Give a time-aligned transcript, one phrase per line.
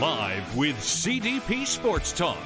[0.00, 2.38] Live with CDP Sports Talk,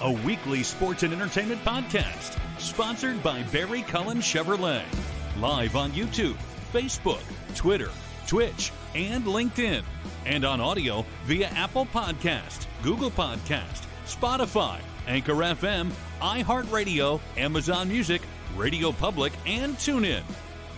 [0.00, 4.82] a weekly sports and entertainment podcast sponsored by Barry Cullen Chevrolet.
[5.40, 6.36] Live on YouTube,
[6.72, 7.22] Facebook,
[7.54, 7.90] Twitter,
[8.26, 9.82] Twitch, and LinkedIn.
[10.26, 15.90] And on audio via Apple Podcast, Google Podcast, Spotify, Anchor FM,
[16.20, 18.22] iHeartRadio, Amazon Music,
[18.56, 20.22] Radio Public, and TuneIn.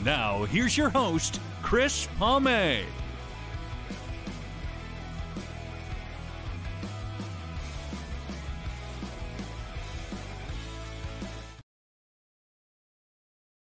[0.04, 2.84] Now, here's your host, Chris Pomay.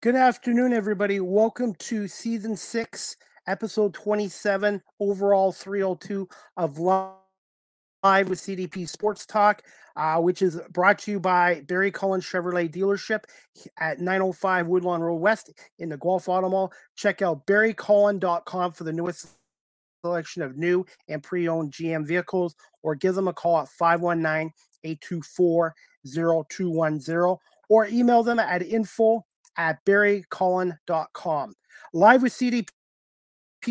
[0.04, 1.18] Good afternoon, everybody.
[1.20, 9.62] Welcome to season six, episode 27, overall 302 of Live with CDP Sports Talk,
[9.96, 13.20] uh, which is brought to you by Barry Cullen Chevrolet Dealership
[13.78, 16.70] at 905 Woodlawn Road West in the Guelph Auto Mall.
[16.96, 19.28] Check out barrycullen.com for the newest
[20.04, 24.52] selection of new and pre owned GM vehicles, or give them a call at 519
[24.84, 27.38] 824 0210
[27.70, 29.24] or email them at info
[29.56, 31.54] at barrycullen.com.
[31.92, 32.68] Live with CDP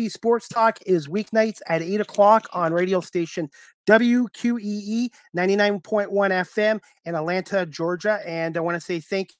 [0.08, 3.48] Sports Talk is weeknights at 8 o'clock on radio station
[3.88, 8.20] WQEE 99.1 FM in Atlanta, Georgia.
[8.26, 9.30] And I want to say thank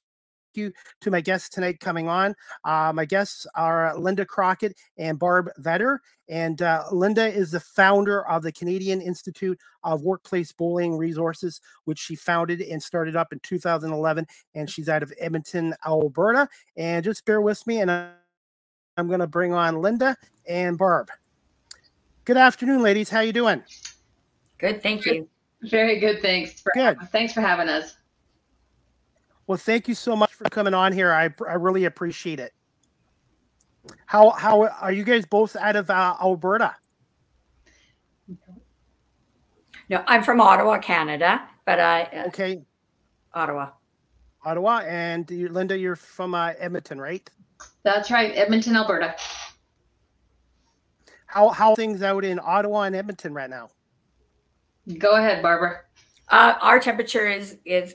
[0.56, 2.34] you to my guests tonight coming on.
[2.64, 5.98] Uh, my guests are Linda Crockett and Barb Veder.
[6.28, 11.98] And uh, Linda is the founder of the Canadian Institute of Workplace Bullying Resources, which
[11.98, 14.26] she founded and started up in 2011.
[14.54, 16.48] And she's out of Edmonton, Alberta.
[16.76, 20.16] And just bear with me, and I'm going to bring on Linda
[20.48, 21.10] and Barb.
[22.24, 23.10] Good afternoon, ladies.
[23.10, 23.62] How you doing?
[24.58, 25.28] Good, thank you.
[25.62, 26.22] Very good.
[26.22, 26.60] Thanks.
[26.60, 26.98] For, good.
[27.10, 27.96] Thanks for having us.
[29.46, 31.12] Well, thank you so much for coming on here.
[31.12, 32.52] I, I really appreciate it.
[34.06, 36.74] How how are you guys both out of uh, Alberta?
[39.90, 42.62] No, I'm from Ottawa, Canada, but I uh, okay.
[43.34, 43.70] Ottawa.
[44.44, 47.28] Ottawa, and you, Linda, you're from uh, Edmonton, right?
[47.82, 49.14] That's right, Edmonton, Alberta.
[51.26, 53.68] How how things out in Ottawa and Edmonton right now?
[54.98, 55.80] Go ahead, Barbara.
[56.28, 57.94] Uh, our temperature is is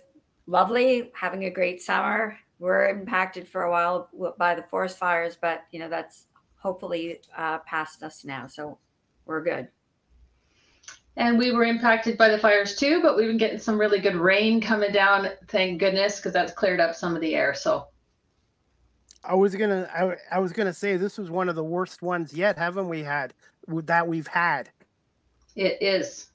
[0.49, 2.37] lovely, having a great summer.
[2.57, 6.25] We're impacted for a while by the forest fires, but you know that's
[6.57, 8.77] hopefully uh, past us now, so
[9.25, 9.69] we're good.
[11.15, 14.15] And we were impacted by the fires too, but we've been getting some really good
[14.15, 15.29] rain coming down.
[15.47, 17.53] Thank goodness, because that's cleared up some of the air.
[17.53, 17.87] So
[19.23, 22.33] I was gonna, I, I was gonna say this was one of the worst ones
[22.33, 23.33] yet, haven't we had
[23.67, 24.69] that we've had?
[25.55, 26.28] It is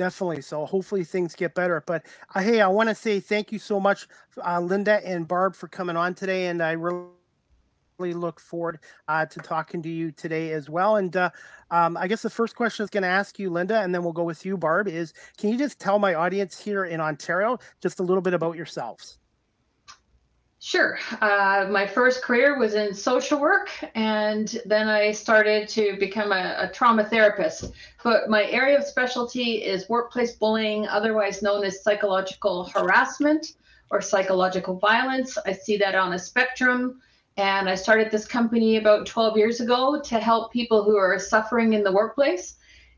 [0.00, 0.40] definitely.
[0.40, 1.84] So hopefully things get better.
[1.86, 4.08] But uh, hey, I want to say thank you so much,
[4.42, 7.10] uh, Linda and Barb, for coming on today, and I really
[7.98, 8.78] look forward
[9.08, 10.96] uh, to talking to you today as well.
[10.96, 11.28] And uh,
[11.70, 14.02] um, I guess the first question I was going to ask you, Linda, and then
[14.02, 17.58] we'll go with you, Barb, is can you just tell my audience here in Ontario
[17.82, 19.19] just a little bit about yourselves?
[20.62, 20.98] Sure.
[21.22, 26.54] Uh, my first career was in social work, and then I started to become a,
[26.58, 27.72] a, trauma therapist.
[28.04, 33.54] But my area of specialty is workplace bullying, otherwise known as psychological harassment
[33.90, 35.38] or psychological violence.
[35.46, 37.00] I see that on a spectrum.
[37.38, 41.72] And I started this company about 12 years ago to help people who are suffering
[41.72, 42.56] in the workplace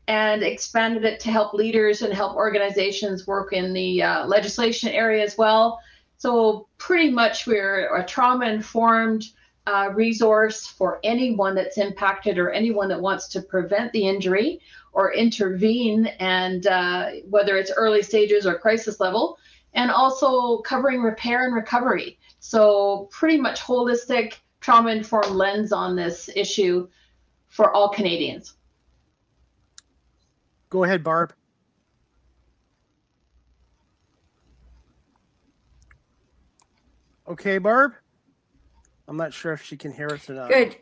[0.09, 5.23] and expanded it to help leaders and help organizations work in the uh, legislation area
[5.23, 5.79] as well
[6.23, 9.25] so pretty much we're a trauma informed
[9.67, 14.61] uh, resource for anyone that's impacted or anyone that wants to prevent the injury
[14.93, 19.37] or intervene and uh, whether it's early stages or crisis level
[19.73, 22.17] and also covering repair and recovery.
[22.39, 26.87] So pretty much holistic trauma informed lens on this issue
[27.49, 28.53] for all canadians.
[30.69, 31.33] Go ahead barb
[37.27, 37.93] Okay, Barb?
[39.07, 40.49] I'm not sure if she can hear us or not.
[40.49, 40.77] Good.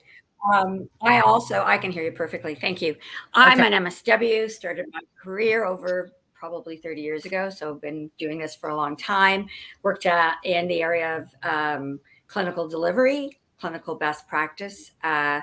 [0.54, 2.56] Um, I also I can hear you perfectly.
[2.56, 2.96] Thank you.
[3.34, 3.74] I'm okay.
[3.74, 4.50] an MSW.
[4.50, 8.76] Started my career over probably 30 years ago, so I've been doing this for a
[8.76, 9.48] long time.
[9.84, 15.42] Worked at, in the area of um, clinical delivery, clinical best practice, uh,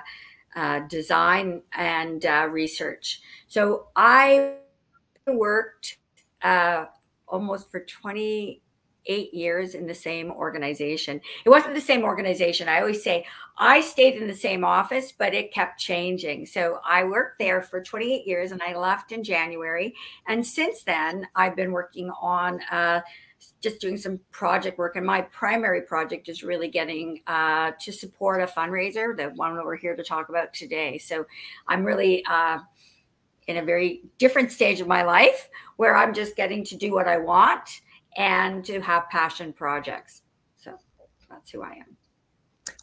[0.57, 3.21] uh, design, and uh, research.
[3.47, 4.55] So I
[5.25, 5.99] worked
[6.41, 6.85] uh,
[7.27, 8.61] almost for 20
[9.09, 11.19] eight years in the same organization.
[11.43, 12.69] It wasn't the same organization.
[12.69, 13.25] I always say
[13.57, 16.45] I stayed in the same office, but it kept changing.
[16.45, 19.93] So I worked there for 28 years and I left in January.
[20.27, 23.01] And since then, I've been working on uh,
[23.61, 24.95] just doing some project work.
[24.95, 29.75] And my primary project is really getting uh, to support a fundraiser, the one we're
[29.75, 30.97] here to talk about today.
[30.97, 31.25] So
[31.67, 32.23] I'm really.
[32.25, 32.59] Uh,
[33.47, 37.07] in a very different stage of my life where I'm just getting to do what
[37.07, 37.81] I want
[38.19, 40.21] and to have passion projects.
[40.57, 40.73] So
[41.29, 41.97] that's who I am.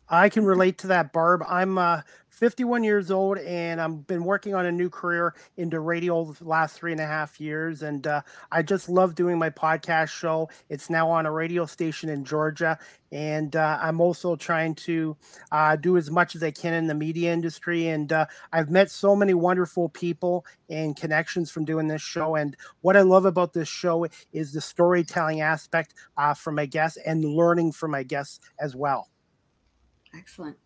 [0.09, 1.45] I can relate to that, Barb.
[1.47, 2.01] I'm uh,
[2.37, 6.77] 51 years old and I've been working on a new career into radio the last
[6.77, 7.83] three and a half years.
[7.83, 8.21] And uh,
[8.53, 10.51] I just love doing my podcast show.
[10.69, 12.79] It's now on a radio station in Georgia.
[13.11, 15.17] And uh, I'm also trying to
[15.51, 17.89] uh, do as much as I can in the media industry.
[17.89, 22.35] And uh, I've met so many wonderful people and connections from doing this show.
[22.35, 26.99] And what I love about this show is the storytelling aspect uh, from my guests
[26.99, 29.09] and learning from my guests as well.
[30.15, 30.59] Excellent.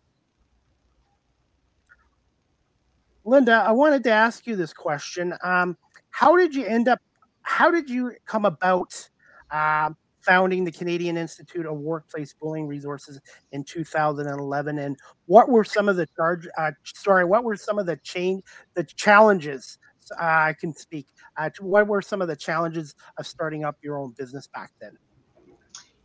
[3.31, 5.33] Linda, I wanted to ask you this question.
[5.41, 5.77] Um,
[6.09, 6.99] how did you end up?
[7.43, 9.07] How did you come about
[9.51, 13.21] uh, founding the Canadian Institute of Workplace Bullying Resources
[13.53, 14.79] in 2011?
[14.79, 14.97] And
[15.27, 16.45] what were some of the charge?
[16.57, 18.43] Uh, sorry, what were some of the change,
[18.73, 19.77] the challenges?
[20.11, 21.07] Uh, I can speak.
[21.37, 24.97] Uh, what were some of the challenges of starting up your own business back then?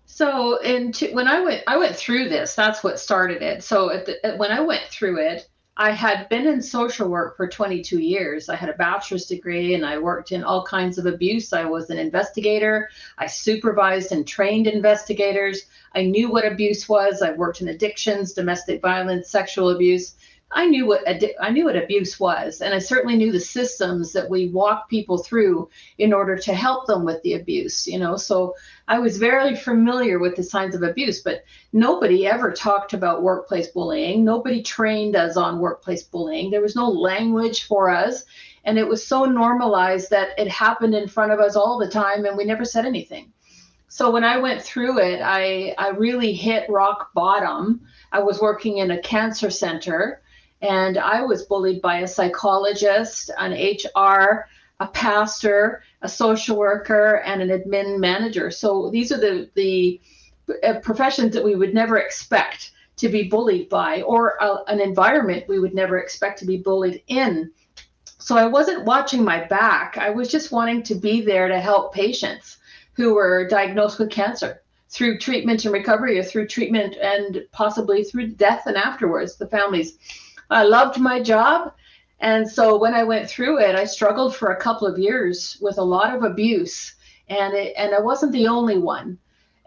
[0.05, 2.55] So, in when I went, I went through this.
[2.55, 3.65] That's what started it.
[3.65, 7.99] So, the, when I went through it, I had been in social work for 22
[7.99, 8.49] years.
[8.49, 11.53] I had a bachelor's degree and I worked in all kinds of abuse.
[11.53, 12.89] I was an investigator.
[13.19, 15.67] I supervised and trained investigators.
[15.95, 17.21] I knew what abuse was.
[17.21, 20.15] I worked in addictions, domestic violence, sexual abuse.
[20.53, 21.03] I knew what
[21.41, 25.19] I knew what abuse was, and I certainly knew the systems that we walk people
[25.19, 27.87] through in order to help them with the abuse.
[27.87, 28.55] You know, so
[28.87, 33.69] I was very familiar with the signs of abuse, but nobody ever talked about workplace
[33.69, 34.25] bullying.
[34.25, 36.51] Nobody trained us on workplace bullying.
[36.51, 38.25] There was no language for us,
[38.65, 42.25] and it was so normalized that it happened in front of us all the time,
[42.25, 43.33] and we never said anything.
[43.89, 47.81] So when I went through it, I I really hit rock bottom.
[48.13, 50.23] I was working in a cancer center
[50.63, 54.49] and I was bullied by a psychologist, an HR,
[54.81, 58.51] a pastor, a social worker, and an admin manager.
[58.51, 60.01] So these are the the
[60.63, 65.49] uh, professions that we would never expect to be bullied by, or a, an environment
[65.49, 67.51] we would never expect to be bullied in.
[68.19, 69.99] So I wasn't watching my back.
[69.99, 72.57] I was just wanting to be there to help patients
[72.95, 78.29] who were diagnosed with cancer through treatment and recovery, or through treatment and possibly through
[78.29, 79.99] death and afterwards, the families.
[80.51, 81.73] I loved my job.
[82.21, 85.79] And so when I went through it, I struggled for a couple of years with
[85.79, 86.95] a lot of abuse.
[87.29, 89.19] And it, and I wasn't the only one.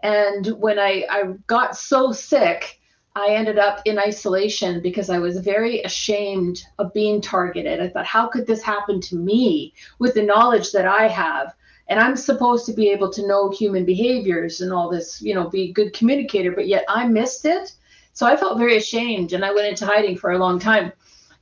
[0.02, 2.80] And when I, I got so sick,
[3.14, 7.80] I ended up in isolation because I was very ashamed of being targeted.
[7.80, 11.54] I thought, how could this happen to me with the knowledge that I have?
[11.88, 15.50] And I'm supposed to be able to know human behaviors and all this, you know,
[15.50, 17.72] be a good communicator, but yet I missed it.
[18.12, 20.92] So I felt very ashamed and I went into hiding for a long time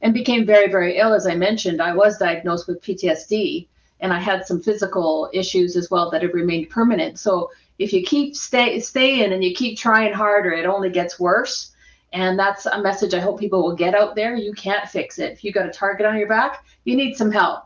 [0.01, 1.15] and became very, very ill.
[1.15, 3.67] As I mentioned, I was diagnosed with PTSD
[4.01, 7.19] and I had some physical issues as well that have remained permanent.
[7.19, 11.73] So if you keep stay staying and you keep trying harder, it only gets worse.
[12.13, 14.35] And that's a message I hope people will get out there.
[14.35, 15.33] You can't fix it.
[15.33, 17.65] If you got a target on your back, you need some help.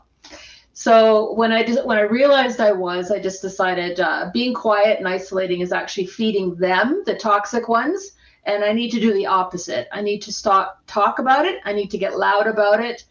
[0.73, 4.97] So when I just, when I realized I was, I just decided uh, being quiet
[4.97, 8.13] and isolating is actually feeding them, the toxic ones,
[8.45, 9.87] and I need to do the opposite.
[9.91, 11.59] I need to stop talk about it.
[11.65, 13.05] I need to get loud about it.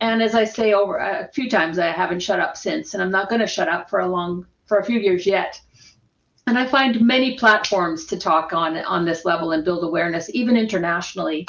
[0.00, 3.10] And as I say over a few times, I haven't shut up since, and I'm
[3.10, 5.60] not going to shut up for a long for a few years yet.
[6.46, 10.56] And I find many platforms to talk on on this level and build awareness, even
[10.56, 11.48] internationally.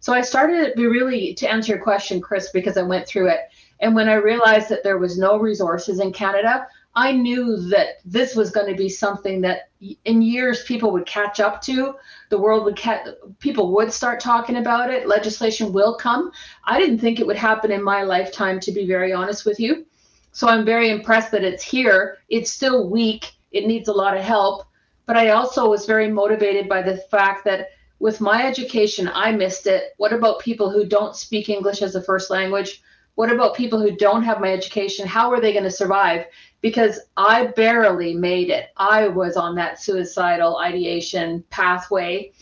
[0.00, 3.40] So I started really to answer your question, Chris, because I went through it.
[3.80, 8.36] And when I realized that there was no resources in Canada, I knew that this
[8.36, 9.70] was going to be something that
[10.04, 11.96] in years people would catch up to.
[12.28, 13.08] The world would catch,
[13.40, 15.08] people would start talking about it.
[15.08, 16.30] Legislation will come.
[16.64, 19.86] I didn't think it would happen in my lifetime, to be very honest with you.
[20.30, 22.18] So I'm very impressed that it's here.
[22.28, 23.32] It's still weak.
[23.50, 24.66] It needs a lot of help.
[25.06, 29.66] But I also was very motivated by the fact that with my education, I missed
[29.66, 29.94] it.
[29.96, 32.82] What about people who don't speak English as a first language?
[33.14, 35.06] What about people who don't have my education?
[35.06, 36.26] How are they going to survive?
[36.64, 38.70] Because I barely made it.
[38.78, 42.32] I was on that suicidal ideation pathway.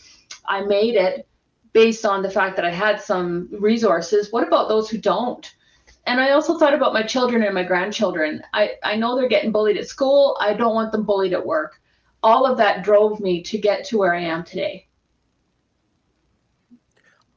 [0.45, 1.27] I made it
[1.73, 4.31] based on the fact that I had some resources.
[4.31, 5.53] What about those who don't?
[6.07, 8.41] And I also thought about my children and my grandchildren.
[8.53, 10.37] I, I know they're getting bullied at school.
[10.39, 11.81] I don't want them bullied at work.
[12.23, 14.87] All of that drove me to get to where I am today.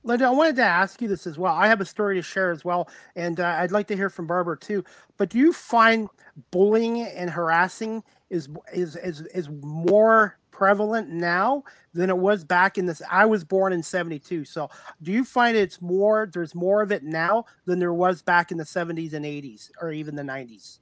[0.04, 1.52] Linda, I wanted to ask you this as well.
[1.52, 4.28] I have a story to share as well, and uh, I'd like to hear from
[4.28, 4.84] Barbara too.
[5.16, 6.08] But do you find
[6.50, 11.62] bullying and harassing is is is is more prevalent now
[11.92, 13.02] than it was back in this.
[13.10, 14.46] I was born in 72.
[14.46, 14.70] So
[15.02, 18.56] do you find it's more, there's more of it now than there was back in
[18.56, 20.78] the 70s and 80s or even the 90s?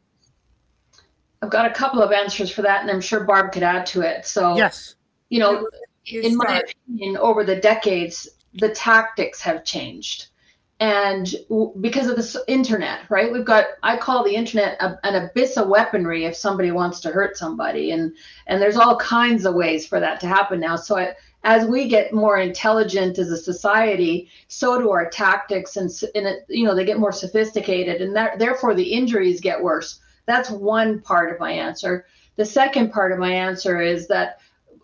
[1.43, 4.01] I've got a couple of answers for that, and I'm sure Barb could add to
[4.01, 4.25] it.
[4.25, 4.95] So, yes,
[5.29, 5.69] you know,
[6.07, 10.29] in my opinion, over the decades, the tactics have changed
[10.85, 11.35] and
[11.81, 13.33] because of the internet right?
[13.33, 17.11] We've got i call the internet a, an abyss of weaponry if somebody wants to
[17.11, 17.93] hurt somebody.
[17.93, 18.15] And
[18.47, 20.77] and there's all kinds of ways for that to happen now.
[20.77, 25.91] So I, as we get more intelligent as a society so do our tactics and,
[26.15, 30.01] and it, you know they get more sophisticated and that, therefore the injuries get worse.
[30.27, 32.05] That's one part of my answer.
[32.37, 34.41] The second part of my answer is that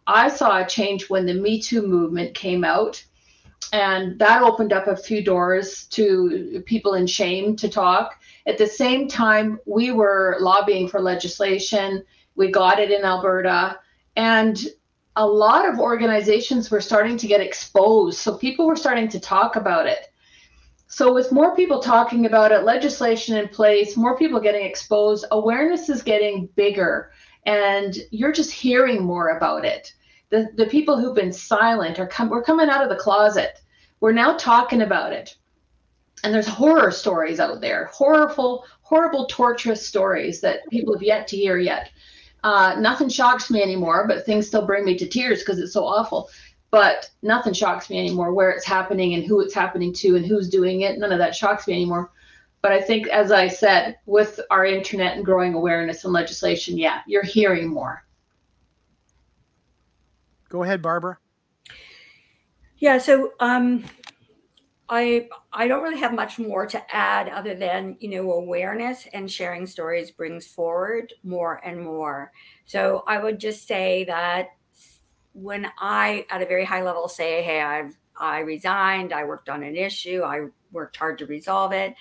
[0.07, 3.05] i saw a change when the me too movement came out
[3.73, 8.21] and that opened up a few doors to people in shame to talk.
[8.47, 12.03] At the same time, we were lobbying for legislation.
[12.35, 13.79] We got it in Alberta,
[14.17, 14.59] and
[15.17, 18.19] a lot of organizations were starting to get exposed.
[18.19, 20.09] So people were starting to talk about it.
[20.87, 25.89] So, with more people talking about it, legislation in place, more people getting exposed, awareness
[25.89, 27.13] is getting bigger,
[27.47, 29.93] and you're just hearing more about it
[30.31, 33.61] the, the people who've been silent are come, we're coming out of the closet.
[34.01, 35.37] We're now talking about it.
[36.23, 41.37] And there's horror stories out there, horrible, horrible, torturous stories that people have yet to
[41.37, 41.91] hear yet.
[42.43, 45.85] Uh, nothing shocks me anymore, but things still bring me to tears because it's so
[45.85, 46.31] awful.
[46.71, 50.49] But nothing shocks me anymore where it's happening and who it's happening to and who's
[50.49, 50.99] doing it.
[50.99, 52.11] None of that shocks me anymore.
[52.63, 57.01] But I think, as I said, with our internet and growing awareness and legislation, yeah,
[57.07, 58.05] you're hearing more.
[60.51, 61.17] Go ahead, Barbara.
[62.79, 63.85] Yeah, so um,
[64.89, 69.31] I I don't really have much more to add other than you know awareness and
[69.31, 72.33] sharing stories brings forward more and more.
[72.67, 74.49] So I would just say that
[75.33, 79.63] when I at a very high level say, hey, I've I resigned, I worked on
[79.63, 81.95] an issue, I worked hard to resolve it,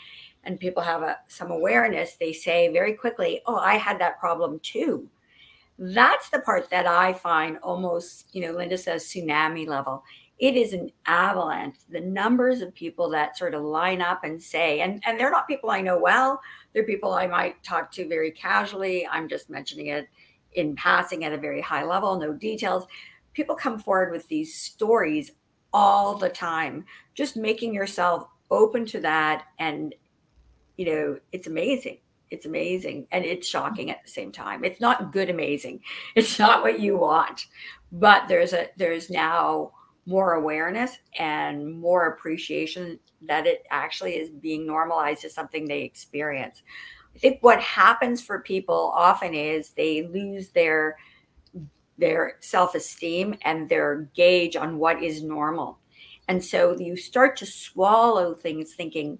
[0.43, 4.59] and people have a, some awareness, they say very quickly, oh, I had that problem
[4.59, 5.07] too.
[5.81, 10.03] That's the part that I find almost, you know, Linda says tsunami level.
[10.37, 11.77] It is an avalanche.
[11.89, 15.47] The numbers of people that sort of line up and say, and, and they're not
[15.47, 16.41] people I know well,
[16.73, 19.07] they're people I might talk to very casually.
[19.07, 20.09] I'm just mentioning it
[20.51, 22.85] in passing at a very high level, no details.
[23.33, 25.31] People come forward with these stories
[25.71, 26.83] all the time.
[27.15, 29.95] Just making yourself open to that and
[30.75, 31.99] you know, it's amazing
[32.31, 34.63] it's amazing and it's shocking at the same time.
[34.63, 35.81] It's not good amazing.
[36.15, 37.45] It's not what you want
[37.91, 39.71] but there's a there's now
[40.05, 46.61] more awareness and more appreciation that it actually is being normalized as something they experience.
[47.15, 50.97] I think what happens for people often is they lose their
[51.97, 55.79] their self-esteem and their gauge on what is normal.
[56.29, 59.19] And so you start to swallow things thinking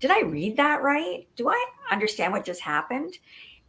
[0.00, 1.28] did I read that right?
[1.36, 3.18] Do I understand what just happened?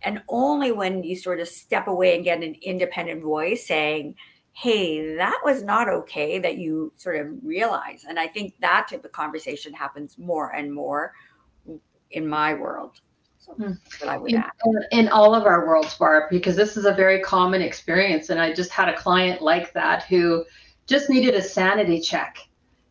[0.02, 4.16] And only when you sort of step away and get an independent voice saying,
[4.54, 8.06] hey, that was not okay, that you sort of realize.
[8.08, 11.14] And I think that type of conversation happens more and more
[12.12, 13.00] in my world.
[13.38, 13.72] So hmm.
[14.28, 14.44] in,
[14.92, 18.30] in, all of our worlds, Barb, because this is a very common experience.
[18.30, 20.46] And I just had a client like that who
[20.86, 22.38] just needed a sanity check,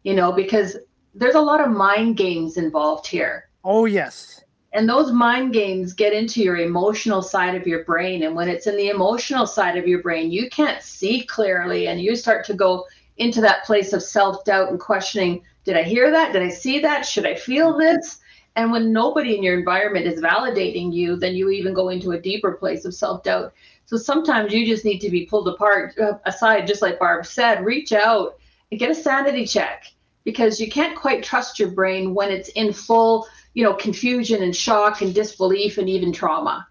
[0.02, 0.76] you know, because
[1.14, 3.49] there's a lot of mind games involved here.
[3.64, 4.43] Oh, yes.
[4.73, 8.23] And those mind games get into your emotional side of your brain.
[8.23, 12.00] And when it's in the emotional side of your brain, you can't see clearly and
[12.00, 12.87] you start to go
[13.17, 16.33] into that place of self doubt and questioning Did I hear that?
[16.33, 17.05] Did I see that?
[17.05, 18.21] Should I feel this?
[18.57, 22.21] And when nobody in your environment is validating you, then you even go into a
[22.21, 23.52] deeper place of self doubt.
[23.87, 27.64] So sometimes you just need to be pulled apart, uh, aside, just like Barb said,
[27.64, 28.38] reach out
[28.71, 29.93] and get a sanity check
[30.25, 34.55] because you can't quite trust your brain when it's in full, you know, confusion and
[34.55, 36.67] shock and disbelief and even trauma.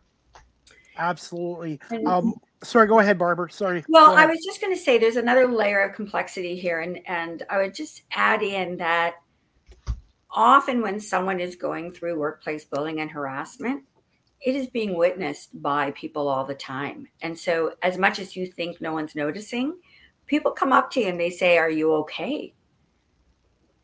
[0.97, 1.79] Absolutely.
[2.05, 3.49] Um, sorry, go ahead, Barbara.
[3.49, 3.83] Sorry.
[3.87, 7.43] Well, I was just going to say there's another layer of complexity here, and and
[7.49, 9.15] I would just add in that
[10.29, 13.83] often when someone is going through workplace bullying and harassment,
[14.41, 17.07] it is being witnessed by people all the time.
[17.21, 19.77] And so, as much as you think no one's noticing,
[20.27, 22.53] people come up to you and they say, "Are you okay?"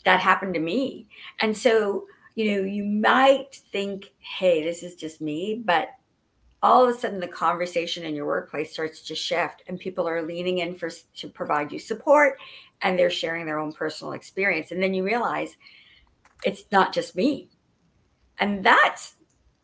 [0.05, 1.07] That happened to me.
[1.41, 5.89] And so, you know, you might think, hey, this is just me, but
[6.63, 10.25] all of a sudden the conversation in your workplace starts to shift and people are
[10.25, 12.37] leaning in for to provide you support
[12.81, 14.71] and they're sharing their own personal experience.
[14.71, 15.57] And then you realize
[16.43, 17.49] it's not just me.
[18.39, 19.15] And that's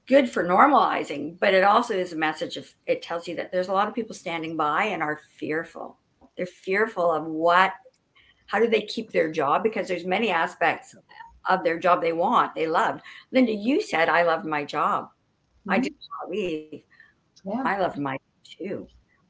[0.07, 3.69] good for normalizing but it also is a message of it tells you that there's
[3.69, 5.97] a lot of people standing by and are fearful.
[6.35, 7.73] They're fearful of what,
[8.51, 9.63] how do they keep their job?
[9.63, 10.93] Because there's many aspects
[11.49, 13.01] of their job they want, they love.
[13.31, 15.05] Linda, you said I loved my job.
[15.05, 15.71] Mm-hmm.
[15.71, 16.83] I did not leave.
[17.45, 17.63] Yeah.
[17.65, 18.87] I loved my too.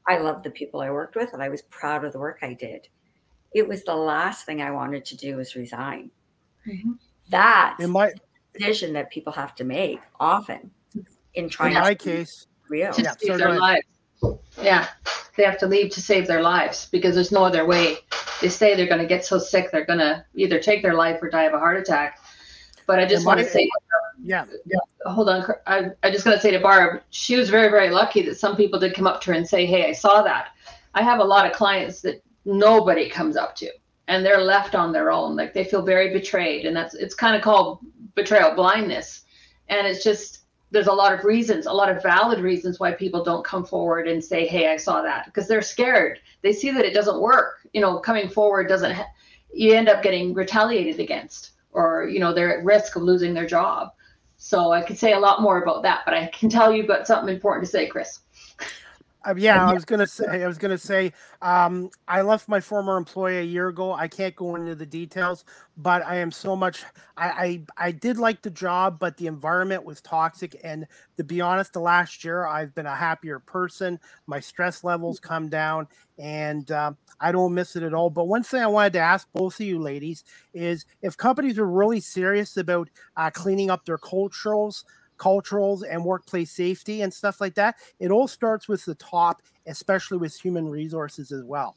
[0.08, 2.54] I loved the people I worked with, and I was proud of the work I
[2.54, 2.88] did.
[3.54, 6.10] It was the last thing I wanted to do was resign.
[6.66, 6.92] Mm-hmm.
[7.30, 8.12] That's in my
[8.54, 10.70] decision that people have to make often
[11.34, 11.76] in trying.
[11.76, 12.92] In my case, real.
[12.92, 13.86] To yeah, save their lives.
[14.62, 14.88] Yeah,
[15.36, 17.98] they have to leave to save their lives because there's no other way.
[18.40, 21.22] They say they're going to get so sick they're going to either take their life
[21.22, 22.18] or die of a heart attack.
[22.86, 23.68] But I just want to say,
[24.22, 24.78] yeah, yeah.
[25.10, 28.22] Hold on, I, I just going to say to Barb, she was very, very lucky
[28.22, 30.48] that some people did come up to her and say, "Hey, I saw that."
[30.94, 33.70] I have a lot of clients that nobody comes up to,
[34.08, 35.36] and they're left on their own.
[35.36, 37.80] Like they feel very betrayed, and that's it's kind of called
[38.14, 39.22] betrayal blindness,
[39.68, 40.41] and it's just
[40.72, 44.08] there's a lot of reasons, a lot of valid reasons why people don't come forward
[44.08, 46.18] and say, "Hey, I saw that," because they're scared.
[46.40, 47.68] They see that it doesn't work.
[47.72, 48.92] You know, coming forward doesn't.
[48.92, 49.08] Ha-
[49.52, 53.46] you end up getting retaliated against, or you know, they're at risk of losing their
[53.46, 53.92] job.
[54.38, 57.06] So I could say a lot more about that, but I can tell you've got
[57.06, 58.20] something important to say, Chris.
[59.24, 60.42] Uh, yeah, I was gonna say.
[60.44, 61.12] I was gonna say.
[61.42, 63.92] Um, I left my former employer a year ago.
[63.92, 65.44] I can't go into the details,
[65.76, 66.84] but I am so much.
[67.16, 67.28] I,
[67.78, 70.56] I I did like the job, but the environment was toxic.
[70.64, 70.86] And
[71.18, 74.00] to be honest, the last year I've been a happier person.
[74.26, 75.88] My stress levels come down,
[76.18, 78.10] and uh, I don't miss it at all.
[78.10, 80.24] But one thing I wanted to ask both of you ladies
[80.54, 84.84] is if companies are really serious about uh, cleaning up their culturals
[85.18, 87.76] culturals and workplace safety and stuff like that.
[87.98, 91.76] It all starts with the top, especially with human resources as well.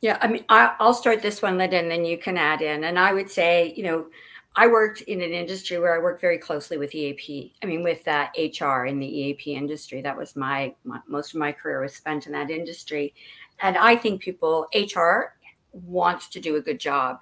[0.00, 2.84] Yeah, I mean, I, will start this one, Linda, and then you can add in.
[2.84, 4.06] And I would say, you know,
[4.54, 7.54] I worked in an industry where I worked very closely with EAP.
[7.62, 10.00] I mean, with uh, HR in the EAP industry.
[10.00, 13.14] That was my, my most of my career was spent in that industry.
[13.60, 15.34] And I think people, HR
[15.72, 17.20] wants to do a good job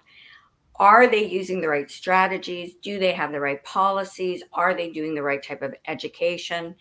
[0.78, 2.74] are they using the right strategies?
[2.82, 4.42] Do they have the right policies?
[4.52, 6.74] Are they doing the right type of education?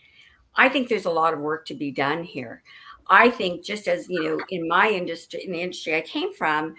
[0.55, 2.63] I think there's a lot of work to be done here.
[3.07, 6.75] I think just as you know, in my industry, in the industry I came from,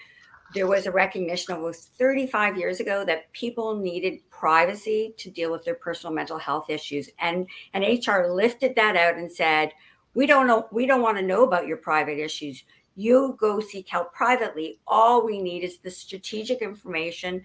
[0.55, 5.65] there was a recognition almost 35 years ago that people needed privacy to deal with
[5.65, 9.73] their personal mental health issues, and and HR lifted that out and said,
[10.15, 12.65] we don't know, we don't want to know about your private issues
[12.97, 14.81] you go seek help privately.
[14.87, 17.43] All we need is the strategic information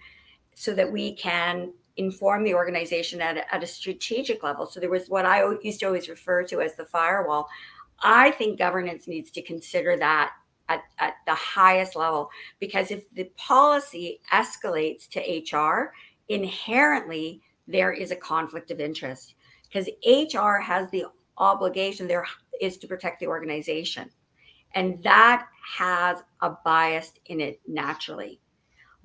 [0.54, 4.66] so that we can inform the organization at a, at a strategic level.
[4.66, 7.48] So there was what I used to always refer to as the firewall.
[8.02, 10.32] I think governance needs to consider that
[10.68, 15.92] at, at the highest level because if the policy escalates to HR,
[16.28, 19.34] inherently there is a conflict of interest
[19.68, 21.04] because HR has the
[21.36, 22.26] obligation there
[22.60, 24.10] is to protect the organization.
[24.74, 28.40] And that has a bias in it naturally.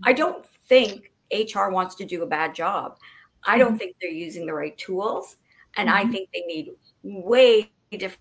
[0.04, 2.98] I don't think HR wants to do a bad job.
[3.46, 3.78] I don't mm-hmm.
[3.78, 5.38] think they're using the right tools.
[5.76, 6.08] And mm-hmm.
[6.08, 6.72] I think they need
[7.04, 8.18] way different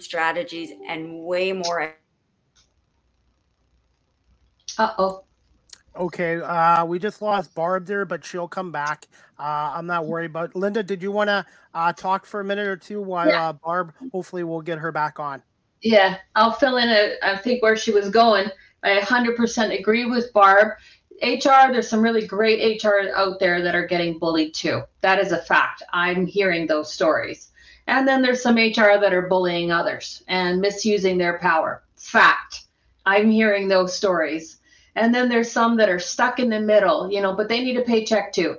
[0.00, 1.94] strategies and way more.
[4.78, 5.24] Uh oh.
[5.94, 9.06] Okay, uh, we just lost Barb there, but she'll come back.
[9.38, 10.56] Uh, I'm not worried about.
[10.56, 13.50] Linda, did you want to uh, talk for a minute or two while yeah.
[13.50, 13.92] Uh, Barb?
[14.10, 15.42] Hopefully, we'll get her back on.
[15.82, 16.88] Yeah, I'll fill in.
[16.88, 18.48] A, I think where she was going.
[18.82, 20.74] I 100% agree with Barb.
[21.22, 24.82] HR, there's some really great HR out there that are getting bullied too.
[25.02, 25.82] That is a fact.
[25.92, 27.50] I'm hearing those stories.
[27.86, 31.82] And then there's some HR that are bullying others and misusing their power.
[31.96, 32.62] Fact.
[33.04, 34.58] I'm hearing those stories.
[34.94, 37.76] And then there's some that are stuck in the middle, you know, but they need
[37.76, 38.56] a paycheck too.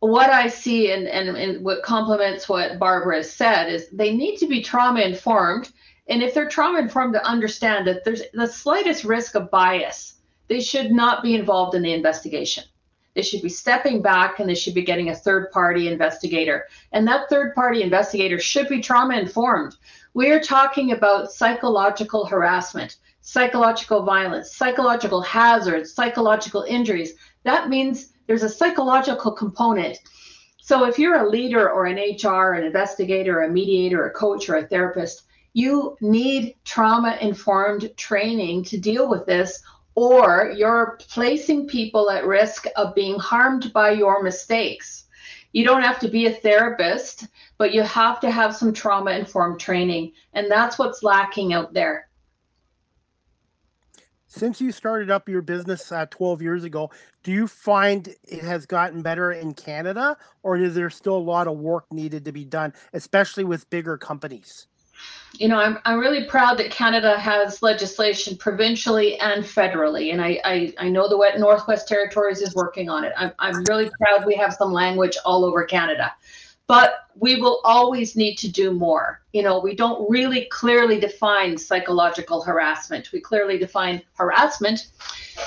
[0.00, 4.36] What I see and, and, and what complements what Barbara has said is they need
[4.38, 5.70] to be trauma informed
[6.08, 10.14] and if they're trauma informed to understand that there's the slightest risk of bias,
[10.48, 12.64] they should not be involved in the investigation.
[13.14, 16.66] They should be stepping back and they should be getting a third party investigator.
[16.92, 19.74] And that third party investigator should be trauma informed.
[20.14, 27.14] We are talking about psychological harassment, psychological violence, psychological hazards, psychological injuries.
[27.42, 29.98] That means there's a psychological component.
[30.58, 34.56] So if you're a leader or an HR, an investigator, a mediator, a coach, or
[34.56, 35.22] a therapist,
[35.56, 39.62] you need trauma informed training to deal with this,
[39.94, 45.04] or you're placing people at risk of being harmed by your mistakes.
[45.52, 49.58] You don't have to be a therapist, but you have to have some trauma informed
[49.58, 50.12] training.
[50.34, 52.10] And that's what's lacking out there.
[54.26, 56.90] Since you started up your business uh, 12 years ago,
[57.22, 61.48] do you find it has gotten better in Canada, or is there still a lot
[61.48, 64.66] of work needed to be done, especially with bigger companies?
[65.40, 70.12] You know, I'm, I'm really proud that Canada has legislation provincially and federally.
[70.12, 73.12] And I, I, I know the Northwest Territories is working on it.
[73.16, 76.12] I'm, I'm really proud we have some language all over Canada.
[76.66, 79.22] But we will always need to do more.
[79.32, 83.12] You know, we don't really clearly define psychological harassment.
[83.12, 84.88] We clearly define harassment,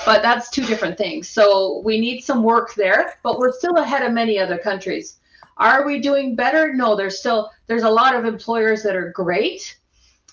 [0.06, 1.28] but that's two different things.
[1.28, 5.18] So we need some work there, but we're still ahead of many other countries.
[5.58, 6.72] Are we doing better?
[6.72, 9.76] No, there's still there's a lot of employers that are great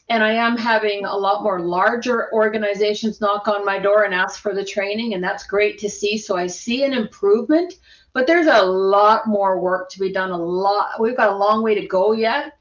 [0.10, 4.42] and I am having a lot more larger organizations knock on my door and ask
[4.42, 6.18] for the training, and that's great to see.
[6.18, 7.74] So I see an improvement,
[8.14, 10.32] but there's a lot more work to be done.
[10.32, 12.54] A lot, we've got a long way to go yet,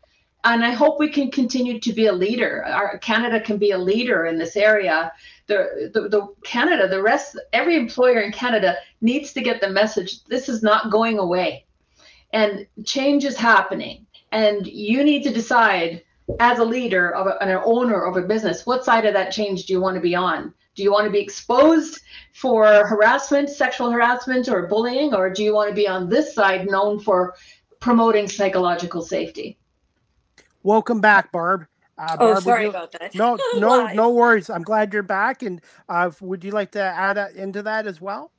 [0.42, 2.64] and I hope we can continue to be a leader.
[2.64, 5.12] Our Canada can be a leader in this area.
[5.46, 10.24] The, the, the Canada, the rest, every employer in Canada needs to get the message.
[10.24, 11.64] This is not going away,
[12.32, 16.02] and change is happening, and you need to decide
[16.40, 19.66] as a leader of a, an owner of a business, what side of that change
[19.66, 20.52] do you want to be on?
[20.74, 22.00] Do you want to be exposed
[22.34, 26.66] for harassment, sexual harassment, or bullying, or do you want to be on this side
[26.66, 27.34] known for
[27.80, 29.58] promoting psychological safety?
[30.62, 31.66] Welcome back, Barb.
[31.98, 33.14] Uh, oh, sorry you, about that.
[33.14, 34.50] No, no, no worries.
[34.50, 35.42] I'm glad you're back.
[35.42, 38.32] And uh, would you like to add into that as well?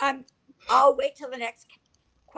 [0.00, 0.24] Um,
[0.70, 1.66] I'll wait till the next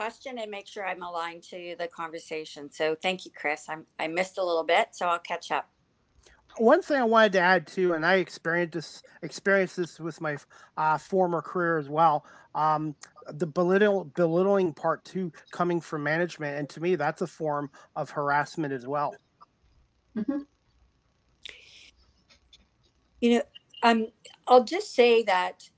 [0.01, 2.71] question and make sure I'm aligned to the conversation.
[2.71, 3.67] So thank you, Chris.
[3.69, 5.69] I'm, I missed a little bit, so I'll catch up.
[6.57, 10.37] One thing I wanted to add too, and I experienced this experienced this with my
[10.75, 12.25] uh, former career as well.
[12.55, 12.95] Um,
[13.29, 18.09] the belittle, belittling part too, coming from management, and to me, that's a form of
[18.09, 19.15] harassment as well.
[20.17, 20.39] Mm-hmm.
[23.21, 23.41] You know,
[23.83, 24.07] um,
[24.47, 25.69] I'll just say that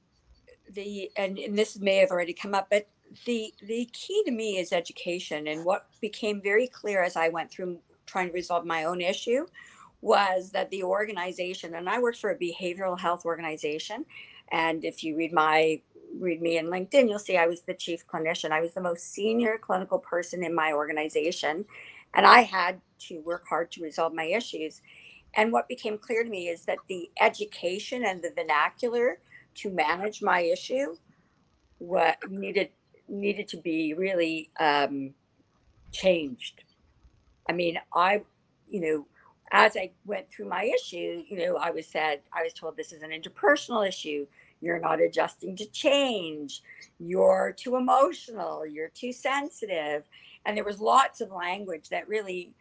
[0.72, 2.88] the and, and this may have already come up, but
[3.26, 7.52] the the key to me is education and what became very clear as i went
[7.52, 9.46] through trying to resolve my own issue
[10.02, 14.06] was that the organization and i worked for a behavioral health organization
[14.52, 15.80] and if you read my
[16.20, 18.52] read me in linkedin you'll see i was the chief clinician.
[18.52, 21.66] I was the most senior clinical person in my organization
[22.14, 24.82] and i had to work hard to resolve my issues.
[25.36, 29.20] And what became clear to me is that the education and the vernacular
[29.56, 30.96] to manage my issue
[31.80, 32.70] what needed
[33.08, 35.14] needed to be really um,
[35.92, 36.64] changed.
[37.50, 38.24] I mean, I,
[38.68, 39.08] you know,
[39.52, 42.92] as I went through my issue, you know, I was said, I was told this
[42.92, 44.26] is an interpersonal issue.
[44.62, 46.62] You're not adjusting to change.
[47.00, 48.66] You're too emotional.
[48.66, 50.04] You're too sensitive.
[50.46, 52.54] And there was lots of language that really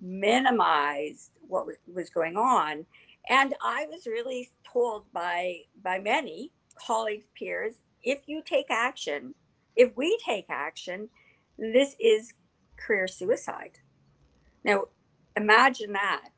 [0.00, 2.86] minimized what was going on.
[3.28, 6.52] And I was really told by by many
[6.86, 9.34] colleagues, peers, if you take action,
[9.78, 11.08] if we take action,
[11.56, 12.34] this is
[12.76, 13.78] career suicide.
[14.64, 14.86] Now,
[15.36, 16.28] imagine that,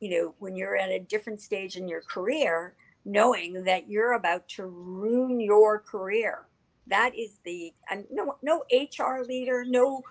[0.00, 2.74] you know, when you're at a different stage in your career,
[3.04, 6.48] knowing that you're about to ruin your career.
[6.88, 10.02] That is the, and no, no HR leader, no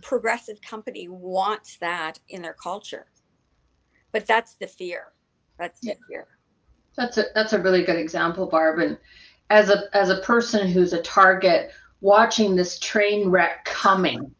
[0.00, 3.06] progressive company wants that in their culture.
[4.12, 5.12] But that's the fear.
[5.58, 5.94] That's the yeah.
[6.08, 6.26] fear.
[6.96, 8.80] That's a that's a really good example, Barb.
[8.80, 8.98] And
[9.50, 14.34] as a as a person who's a target watching this train wreck coming.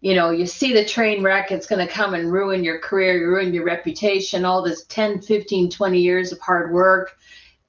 [0.00, 3.28] You know you see the train wreck it's going to come and ruin your career
[3.28, 7.16] ruin your reputation all this 10 15 20 years of hard work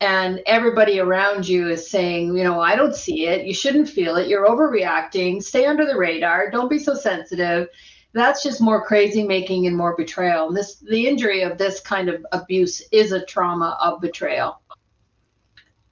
[0.01, 3.45] and everybody around you is saying you know i don't see it.
[3.45, 4.27] You shouldn't feel it.
[4.27, 5.43] You're overreacting.
[5.43, 6.49] Stay under the radar.
[6.49, 7.67] Don't be so sensitive.
[8.13, 10.47] That's just more crazy making and more betrayal.
[10.47, 14.59] And this the injury of this kind of abuse is a trauma of betrayal.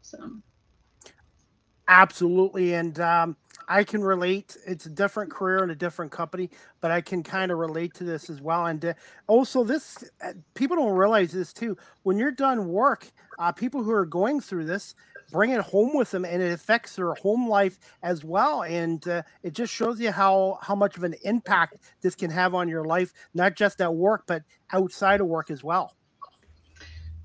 [0.01, 0.17] So
[1.91, 2.73] Absolutely.
[2.73, 3.35] And um,
[3.67, 4.55] I can relate.
[4.65, 6.49] It's a different career and a different company,
[6.79, 8.65] but I can kind of relate to this as well.
[8.67, 8.93] And uh,
[9.27, 11.77] also, this uh, people don't realize this too.
[12.03, 14.95] When you're done work, uh, people who are going through this
[15.31, 18.63] bring it home with them, and it affects their home life as well.
[18.63, 22.55] And uh, it just shows you how how much of an impact this can have
[22.55, 25.93] on your life, not just at work, but outside of work as well.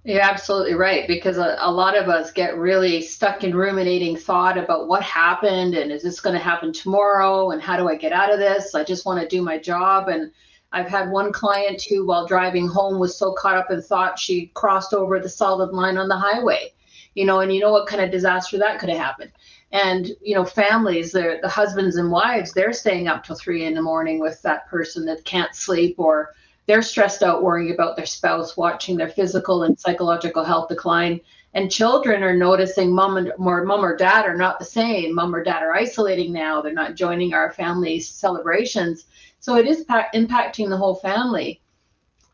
[0.06, 4.56] You're absolutely right because a, a, lot of us get really stuck in ruminating thought
[4.56, 8.12] about what happened and is this going to happen tomorrow and how do I get
[8.12, 8.76] out of this?
[8.76, 10.06] I just want to do my job.
[10.06, 10.30] And
[10.70, 14.52] I've had one client who, while driving home, was so caught up in thought she
[14.54, 16.72] crossed over the solid line on the highway.
[17.16, 19.32] You know, and you know what kind of disaster that could have happened.
[19.72, 23.74] And you know, families, the the husbands and wives, they're staying up till three in
[23.74, 26.30] the morning with that person that can't sleep or
[26.66, 31.20] they're stressed out worrying about their spouse watching their physical and psychological health decline
[31.54, 35.34] and children are noticing mom and or mom or dad are not the same mom
[35.34, 39.06] or dad are isolating now they're not joining our family celebrations
[39.40, 41.60] so it is pa- impacting the whole family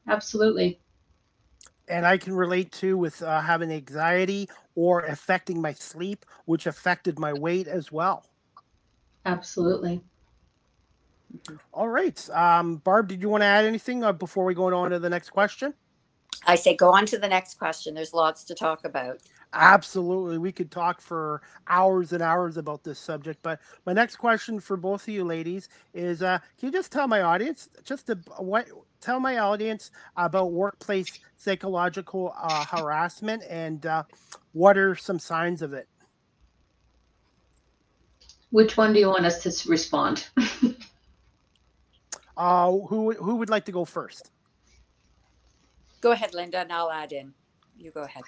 [0.08, 0.78] absolutely.
[1.88, 7.18] And I can relate to with uh, having anxiety or affecting my sleep, which affected
[7.18, 8.24] my weight as well.
[9.26, 10.00] Absolutely.
[11.72, 12.30] All right.
[12.30, 15.10] Um, Barb, did you want to add anything uh, before we go on to the
[15.10, 15.74] next question?
[16.46, 17.94] I say go on to the next question.
[17.94, 19.20] There's lots to talk about.
[19.54, 20.38] Absolutely.
[20.38, 23.40] We could talk for hours and hours about this subject.
[23.42, 27.06] But my next question for both of you ladies is uh, can you just tell
[27.06, 28.66] my audience, just to, what,
[29.00, 34.02] tell my audience about workplace psychological uh, harassment and uh,
[34.52, 35.86] what are some signs of it?
[38.50, 40.28] Which one do you want us to respond?
[42.36, 44.30] uh, who, who would like to go first?
[46.00, 47.32] Go ahead, Linda, and I'll add in.
[47.78, 48.24] You go ahead.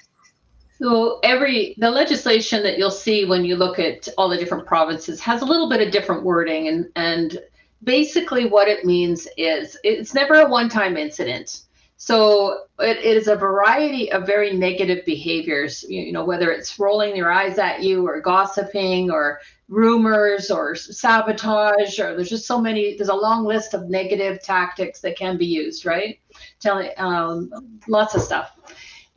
[0.79, 5.21] So every the legislation that you'll see when you look at all the different provinces
[5.21, 7.39] has a little bit of different wording and and
[7.85, 11.63] basically what it means is it's never a one-time incident.
[11.97, 17.31] So it is a variety of very negative behaviors, you know, whether it's rolling your
[17.31, 23.09] eyes at you or gossiping or rumors or sabotage or there's just so many there's
[23.09, 26.21] a long list of negative tactics that can be used, right?
[26.61, 27.51] Telling um,
[27.89, 28.53] lots of stuff.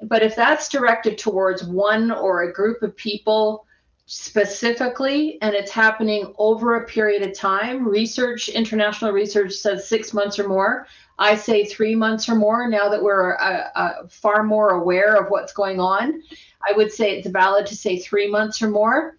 [0.03, 3.65] But if that's directed towards one or a group of people
[4.05, 10.39] specifically, and it's happening over a period of time, research, international research says six months
[10.39, 10.87] or more.
[11.19, 15.29] I say three months or more now that we're uh, uh, far more aware of
[15.29, 16.23] what's going on.
[16.67, 19.16] I would say it's valid to say three months or more.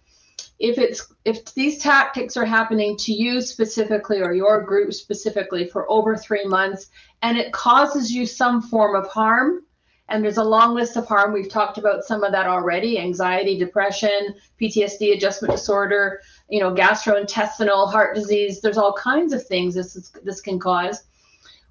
[0.59, 5.89] If it's if these tactics are happening to you specifically or your group specifically for
[5.89, 6.89] over three months
[7.21, 9.63] and it causes you some form of harm,
[10.09, 11.33] and there's a long list of harm.
[11.33, 17.91] We've talked about some of that already anxiety, depression, PTSD, adjustment disorder, you know, gastrointestinal,
[17.91, 18.59] heart disease.
[18.59, 21.03] There's all kinds of things this, is, this can cause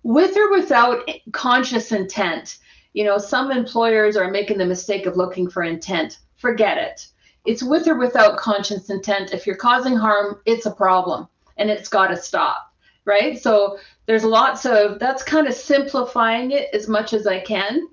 [0.03, 2.59] with or without conscious intent.
[2.92, 6.18] You know, some employers are making the mistake of looking for intent.
[6.37, 7.09] Forget it.
[7.49, 9.33] It's with or without conscious intent.
[9.33, 12.73] If you're causing harm, it's a problem and it's got to stop.
[13.05, 13.39] Right.
[13.39, 17.89] So there's lots of that's kind of simplifying it as much as I can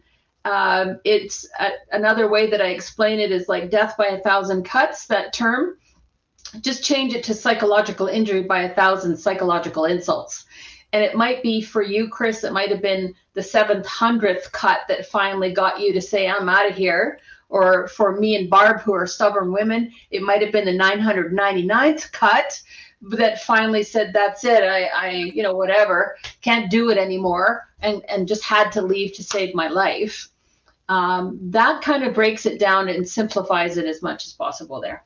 [0.45, 4.63] um, it's a, another way that I explain it is like death by a thousand
[4.63, 5.77] cuts, that term.
[6.61, 10.45] Just change it to psychological injury by a thousand psychological insults.
[10.93, 14.81] And it might be for you, Chris, it might have been the seventh hundredth cut
[14.87, 17.19] that finally got you to say, I'm out of here.
[17.49, 22.11] Or for me and Barb, who are stubborn women, it might have been the 999th
[22.11, 22.61] cut
[23.01, 28.01] that finally said that's it i i you know whatever can't do it anymore and
[28.09, 30.29] and just had to leave to save my life
[30.87, 35.03] um, that kind of breaks it down and simplifies it as much as possible there.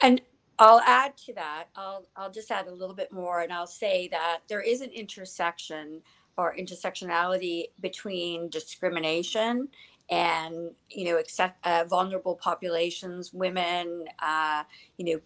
[0.00, 0.20] And
[0.58, 1.66] I'll add to that.
[1.76, 4.90] I'll I'll just add a little bit more, and I'll say that there is an
[4.90, 6.02] intersection
[6.36, 9.68] or intersectionality between discrimination
[10.10, 14.62] and you know accept, uh, vulnerable populations, women, uh,
[14.98, 15.20] you know,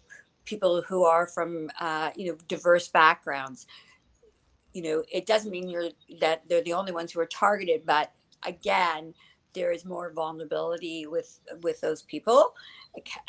[0.45, 3.67] people who are from uh, you know diverse backgrounds.
[4.73, 5.89] You know, it doesn't mean you're
[6.19, 8.11] that they're the only ones who are targeted, but
[8.45, 9.13] again,
[9.53, 12.53] there is more vulnerability with with those people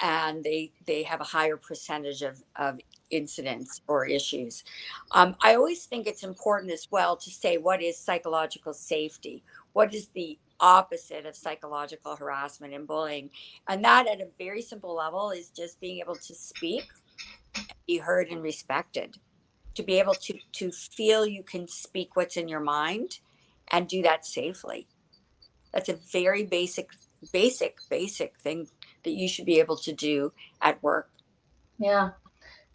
[0.00, 2.78] and they they have a higher percentage of, of
[3.10, 4.64] incidents or issues
[5.12, 9.94] um, i always think it's important as well to say what is psychological safety what
[9.94, 13.28] is the opposite of psychological harassment and bullying
[13.68, 16.84] and that at a very simple level is just being able to speak
[17.86, 19.16] be heard and respected
[19.74, 23.18] to be able to to feel you can speak what's in your mind
[23.72, 24.86] and do that safely
[25.72, 26.90] that's a very basic,
[27.32, 28.68] basic, basic thing
[29.04, 31.10] that you should be able to do at work.
[31.78, 32.10] Yeah.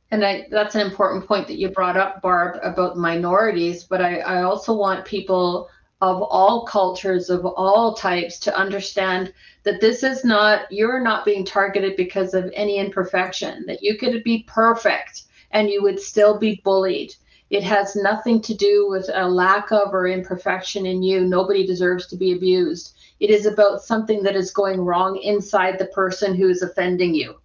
[0.10, 3.84] And I, that's an important point that you brought up, Barb, about minorities.
[3.84, 5.70] But I, I also want people
[6.02, 9.34] of all cultures, of all types, to understand
[9.64, 14.24] that this is not, you're not being targeted because of any imperfection, that you could
[14.24, 17.14] be perfect and you would still be bullied.
[17.50, 21.22] It has nothing to do with a lack of or imperfection in you.
[21.22, 22.94] Nobody deserves to be abused.
[23.20, 27.36] It is about something that is going wrong inside the person who is offending you,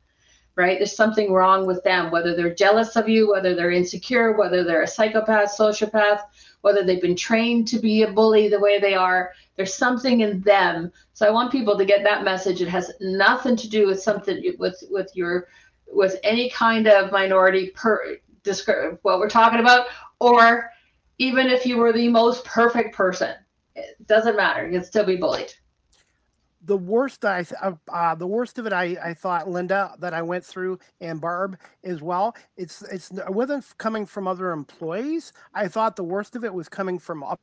[0.57, 0.79] right?
[0.79, 4.83] There's something wrong with them, whether they're jealous of you, whether they're insecure, whether they're
[4.83, 6.21] a psychopath, sociopath,
[6.63, 9.33] whether they've been trained to be a bully the way they are.
[9.57, 10.91] There's something in them.
[11.13, 12.63] So I want people to get that message.
[12.63, 15.49] It has nothing to do with something with with your
[15.87, 19.87] with any kind of minority per describe what we're talking about,
[20.19, 20.71] or
[21.19, 23.35] even if you were the most perfect person,
[23.75, 24.69] it doesn't matter.
[24.69, 25.53] You'd still be bullied.
[26.65, 30.23] The worst I uh, uh, the worst of it I, I thought Linda that I
[30.23, 32.37] went through and Barb as well.
[32.57, 35.33] It's it's it wasn't coming from other employees.
[35.55, 37.41] I thought the worst of it was coming from up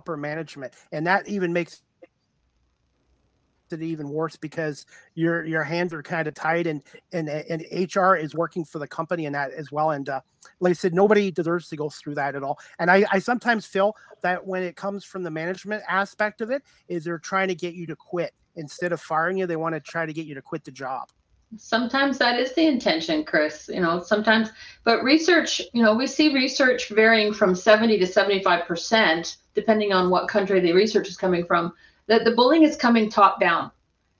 [0.00, 1.82] upper management, and that even makes
[3.72, 6.82] it even worse because your your hands are kind of tied and
[7.12, 9.90] and and HR is working for the company in that as well.
[9.90, 10.20] And uh,
[10.60, 12.58] like I said nobody deserves to go through that at all.
[12.78, 16.62] And I, I sometimes feel that when it comes from the management aspect of it
[16.88, 18.32] is they're trying to get you to quit.
[18.56, 21.08] Instead of firing you they want to try to get you to quit the job.
[21.56, 24.48] Sometimes that is the intention chris you know sometimes
[24.84, 30.10] but research you know we see research varying from 70 to 75 percent depending on
[30.10, 31.72] what country the research is coming from
[32.12, 33.70] that the bullying is coming top down.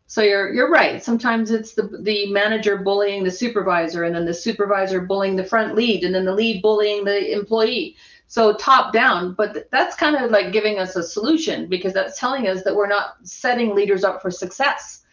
[0.06, 1.02] So you're you're right.
[1.02, 5.74] Sometimes it's the the manager bullying the supervisor, and then the supervisor bullying the front
[5.74, 7.96] lead, and then the lead bullying the employee.
[8.28, 12.48] So top down, but that's kind of like giving us a solution because that's telling
[12.48, 15.04] us that we're not setting leaders up for success.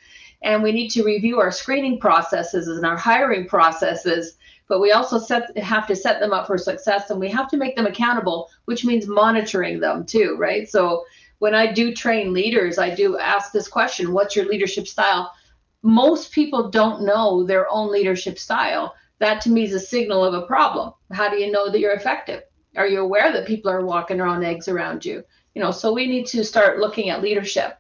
[0.42, 4.38] And we need to review our screening processes and our hiring processes,
[4.70, 7.58] but we also set have to set them up for success and we have to
[7.58, 10.70] make them accountable, which means monitoring them too, right?
[10.70, 11.04] So
[11.40, 15.34] when I do train leaders, I do ask this question What's your leadership style?
[15.82, 18.94] Most people don't know their own leadership style.
[19.20, 20.94] That to me is a signal of a problem.
[21.12, 22.44] How do you know that you're effective?
[22.76, 25.24] Are you aware that people are walking around eggs around you?
[25.56, 27.78] You know, so we need to start looking at leadership.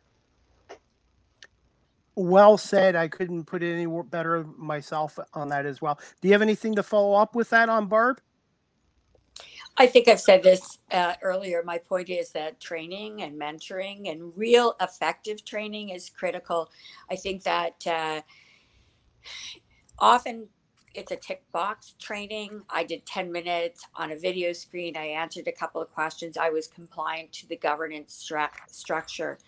[2.15, 2.95] Well said.
[2.95, 6.00] I couldn't put it any better myself on that as well.
[6.22, 8.19] Do you have anything to follow up with that on Barb?
[9.80, 11.63] I think I've said this uh, earlier.
[11.65, 16.70] My point is that training and mentoring and real effective training is critical.
[17.10, 18.22] I think that uh,
[20.00, 20.50] often
[20.94, 22.63] it's a tick box training.
[22.70, 24.98] I did 10 minutes on a video screen.
[24.98, 26.38] I answered a couple of questions.
[26.38, 29.39] I was compliant to the governance stru- structure.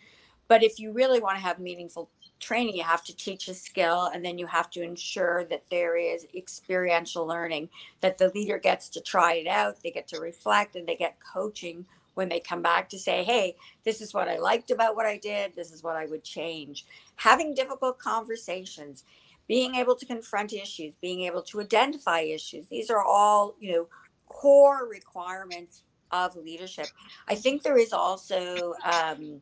[0.48, 2.10] But if you really want to have meaningful
[2.41, 5.97] training you have to teach a skill and then you have to ensure that there
[5.97, 7.69] is experiential learning
[8.01, 11.17] that the leader gets to try it out they get to reflect and they get
[11.21, 15.06] coaching when they come back to say hey this is what i liked about what
[15.06, 16.86] i did this is what i would change.
[17.17, 19.06] Having difficult conversations
[19.47, 23.88] being able to confront issues being able to identify issues these are all you know
[24.27, 26.88] core requirements of leadership.
[27.27, 29.41] I think there is also um,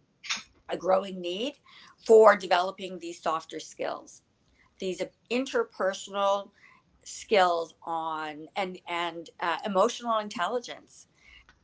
[0.69, 1.55] a growing need
[2.05, 4.21] for developing these softer skills,
[4.79, 6.49] these interpersonal
[7.03, 11.07] skills on and and uh, emotional intelligence.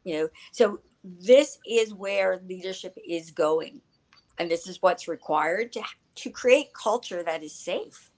[0.03, 3.81] You know, so this is where leadership is going,
[4.37, 5.81] and this is what's required to
[6.15, 8.11] to create culture that is safe.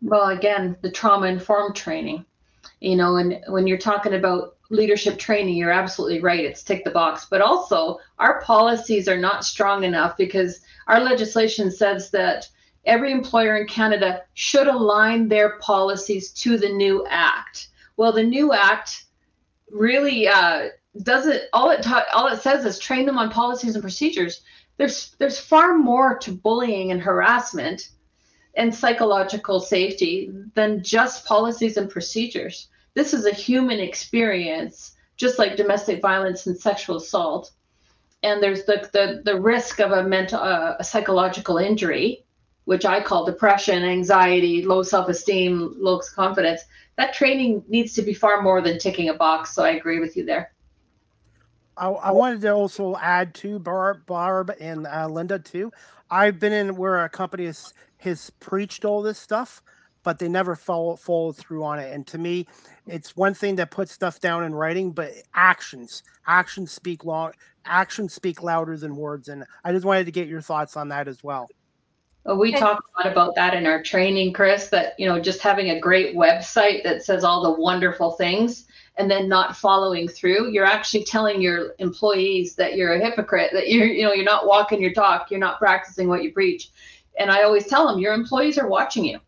[0.00, 2.24] Well, again, the trauma informed training,
[2.80, 6.44] you know, and when you're talking about leadership training, you're absolutely right.
[6.44, 7.26] It's tick the box.
[7.30, 12.48] But also, our policies are not strong enough because our legislation says that
[12.84, 17.68] every employer in Canada should align their policies to the new act.
[17.96, 19.04] Well, the new act
[19.70, 20.68] really uh,
[21.02, 21.42] doesn't.
[21.52, 24.42] All it ta- all it says is train them on policies and procedures.
[24.76, 27.90] There's there's far more to bullying and harassment
[28.54, 35.56] and psychological safety than just policies and procedures this is a human experience, just like
[35.56, 37.52] domestic violence and sexual assault.
[38.22, 42.24] And there's the the, the risk of a mental uh, a psychological injury,
[42.64, 46.62] which I call depression, anxiety, low self-esteem, low confidence.
[46.96, 49.54] That training needs to be far more than ticking a box.
[49.54, 50.52] So I agree with you there.
[51.76, 55.70] I, I wanted to also add to Barb, Barb and uh, Linda too.
[56.10, 59.62] I've been in where a company has, has preached all this stuff,
[60.08, 61.92] but they never follow follow through on it.
[61.92, 62.46] And to me,
[62.86, 67.32] it's one thing that puts stuff down in writing, but actions, actions speak long,
[67.66, 69.28] actions speak louder than words.
[69.28, 71.46] And I just wanted to get your thoughts on that as well.
[72.24, 74.68] Well, we talk a lot about that in our training, Chris.
[74.70, 78.64] That you know, just having a great website that says all the wonderful things,
[78.96, 83.50] and then not following through, you're actually telling your employees that you're a hypocrite.
[83.52, 85.30] That you're, you know, you're not walking your talk.
[85.30, 86.70] You're not practicing what you preach.
[87.18, 89.20] And I always tell them, your employees are watching you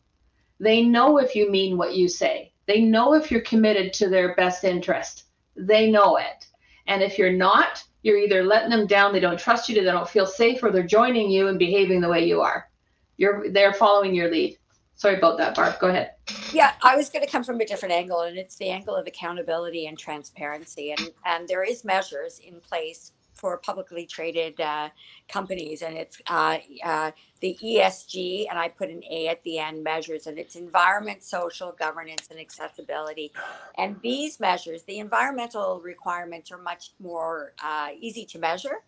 [0.60, 2.52] they know if you mean what you say.
[2.66, 5.24] They know if you're committed to their best interest.
[5.56, 6.46] They know it.
[6.86, 10.08] And if you're not, you're either letting them down, they don't trust you, they don't
[10.08, 12.68] feel safe, or they're joining you and behaving the way you are.
[13.16, 14.58] You're they're following your lead.
[14.94, 15.78] Sorry about that, Barb.
[15.80, 16.12] Go ahead.
[16.52, 19.06] Yeah, I was going to come from a different angle, and it's the angle of
[19.06, 20.92] accountability and transparency.
[20.92, 24.90] And and there is measures in place for publicly traded uh,
[25.28, 27.10] companies, and it's uh, uh,
[27.40, 31.72] the ESG, and I put an A at the end measures, and it's environment, social,
[31.72, 33.32] governance, and accessibility.
[33.78, 38.82] And these measures, the environmental requirements are much more uh, easy to measure.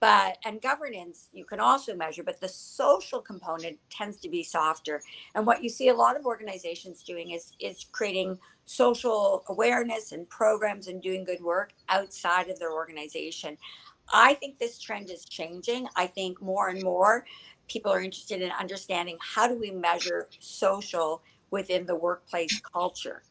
[0.00, 5.02] But and governance you can also measure, but the social component tends to be softer.
[5.34, 10.28] And what you see a lot of organizations doing is is creating social awareness and
[10.28, 13.56] programs and doing good work outside of their organization.
[14.12, 15.88] I think this trend is changing.
[15.96, 17.24] I think more and more
[17.68, 23.22] people are interested in understanding how do we measure social within the workplace culture.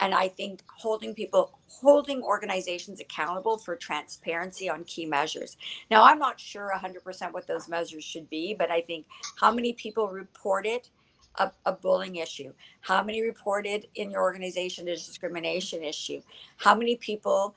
[0.00, 5.56] And I think holding people, holding organizations accountable for transparency on key measures.
[5.90, 9.06] Now, I'm not sure 100% what those measures should be, but I think
[9.40, 10.88] how many people reported
[11.36, 12.52] a, a bullying issue?
[12.80, 16.20] How many reported in your organization a discrimination issue?
[16.58, 17.54] How many people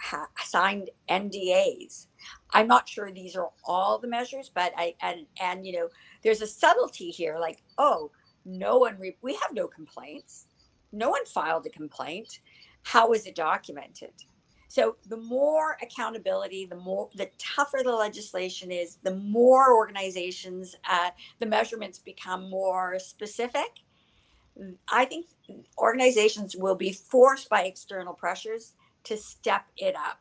[0.00, 2.06] ha- signed NDAs?
[2.50, 5.88] I'm not sure these are all the measures, but I and and you know,
[6.22, 7.38] there's a subtlety here.
[7.38, 8.10] Like, oh,
[8.44, 10.46] no one re- we have no complaints.
[10.92, 12.40] No one filed a complaint.
[12.82, 14.12] How is it documented?
[14.68, 21.10] So the more accountability, the more the tougher the legislation is, the more organizations, uh,
[21.40, 23.82] the measurements become more specific.
[24.88, 25.26] I think
[25.76, 28.72] organizations will be forced by external pressures
[29.04, 30.20] to step it up.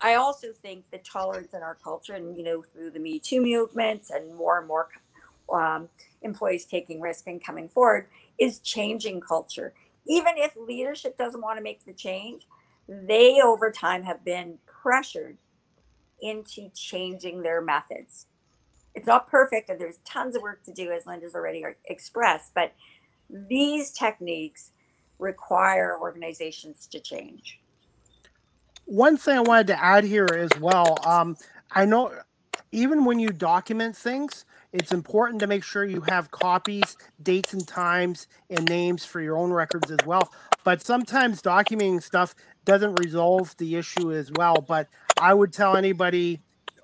[0.00, 3.42] I also think the tolerance in our culture, and you know, through the Me Too
[3.42, 4.88] movements and more and more
[5.52, 5.88] um,
[6.22, 8.06] employees taking risk and coming forward,
[8.38, 9.74] is changing culture.
[10.06, 12.46] Even if leadership doesn't want to make the change,
[12.88, 15.36] they over time have been pressured
[16.20, 18.26] into changing their methods.
[18.94, 22.72] It's not perfect, and there's tons of work to do, as Linda's already expressed, but
[23.28, 24.72] these techniques
[25.18, 27.59] require organizations to change.
[28.90, 31.36] One thing I wanted to add here as well um,
[31.70, 32.12] I know
[32.72, 37.66] even when you document things, it's important to make sure you have copies, dates and
[37.68, 40.32] times, and names for your own records as well.
[40.64, 42.34] But sometimes documenting stuff
[42.64, 44.56] doesn't resolve the issue as well.
[44.56, 44.88] But
[45.20, 46.40] I would tell anybody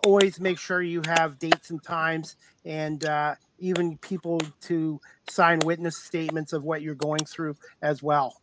[0.06, 6.04] always make sure you have dates and times and uh, even people to sign witness
[6.04, 8.36] statements of what you're going through as well.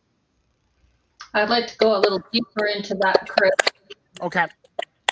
[1.34, 3.52] I'd like to go a little deeper into that, Chris.
[4.22, 4.46] Okay.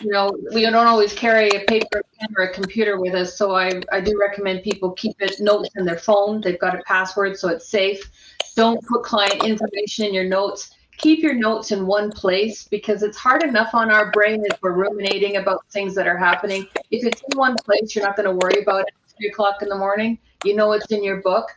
[0.01, 3.55] You know, we don't always carry a paper pen or a computer with us, so
[3.55, 6.41] I, I do recommend people keep it notes in their phone.
[6.41, 8.11] They've got a password, so it's safe.
[8.57, 10.71] Don't put client information in your notes.
[10.99, 14.73] Keep your notes in one place because it's hard enough on our brain as we're
[14.73, 16.67] ruminating about things that are happening.
[16.91, 19.63] If it's in one place, you're not going to worry about it at three o'clock
[19.63, 20.19] in the morning.
[20.45, 21.51] You know it's in your book.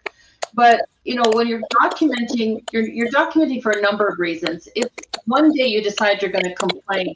[0.55, 4.67] But you know, when you're documenting, you're you're documenting for a number of reasons.
[4.75, 4.89] If
[5.25, 7.15] one day you decide you're going to complain,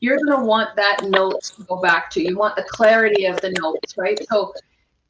[0.00, 2.22] you're going to want that note to go back to.
[2.22, 4.18] You want the clarity of the notes, right?
[4.28, 4.54] So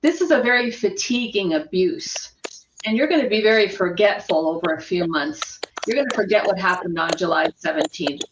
[0.01, 2.33] this is a very fatiguing abuse
[2.87, 5.61] and you're going to be very forgetful over a few months.
[5.87, 8.23] You're going to forget what happened on July 17th.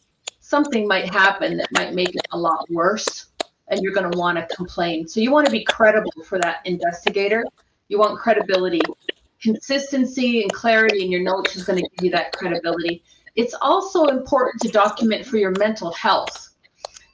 [0.41, 3.27] Something might happen that might make it a lot worse,
[3.69, 5.09] and you're going to want to complain.
[5.09, 7.45] So you want to be credible for that investigator.
[7.89, 8.81] You want credibility.
[9.45, 13.05] Consistency and clarity in your notes is going to give you that credibility.
[13.37, 16.55] It's also important to document for your mental health.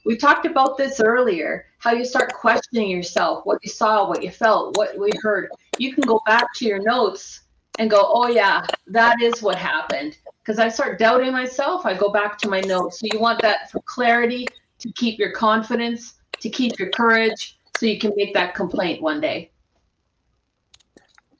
[0.05, 4.31] We talked about this earlier, how you start questioning yourself, what you saw, what you
[4.31, 7.41] felt, what we heard you can go back to your notes
[7.79, 10.17] and go, oh, yeah, that is what happened.
[10.41, 12.99] Because I start doubting myself, I go back to my notes.
[12.99, 14.47] So you want that for clarity,
[14.79, 19.19] to keep your confidence, to keep your courage, so you can make that complaint one
[19.19, 19.50] day.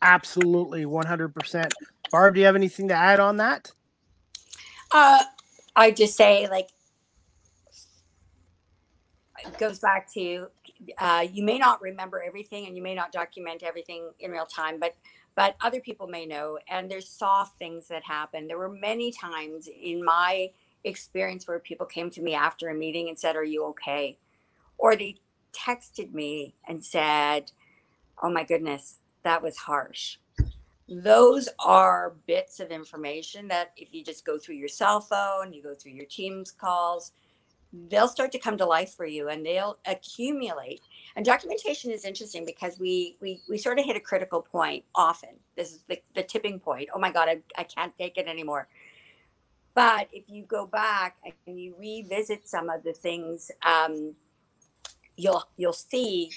[0.01, 1.71] Absolutely, 100%.
[2.11, 3.71] Barb, do you have anything to add on that?
[4.91, 5.23] Uh,
[5.75, 6.69] I just say, like,
[9.45, 10.47] it goes back to
[10.97, 14.79] uh, you may not remember everything and you may not document everything in real time,
[14.79, 14.95] but
[15.35, 16.59] but other people may know.
[16.69, 18.47] And there's soft things that happen.
[18.47, 20.51] There were many times in my
[20.83, 24.17] experience where people came to me after a meeting and said, "Are you okay?"
[24.77, 25.17] Or they
[25.53, 27.51] texted me and said,
[28.21, 30.17] "Oh my goodness, that was harsh."
[30.87, 35.63] Those are bits of information that if you just go through your cell phone, you
[35.63, 37.13] go through your Teams calls,
[37.89, 40.81] they'll start to come to life for you and they'll accumulate.
[41.15, 45.29] And documentation is interesting because we we, we sort of hit a critical point often.
[45.55, 46.89] This is the, the tipping point.
[46.93, 48.67] Oh my god I, I can't take it anymore.
[49.73, 54.15] But if you go back and you revisit some of the things um,
[55.15, 56.31] you'll you'll see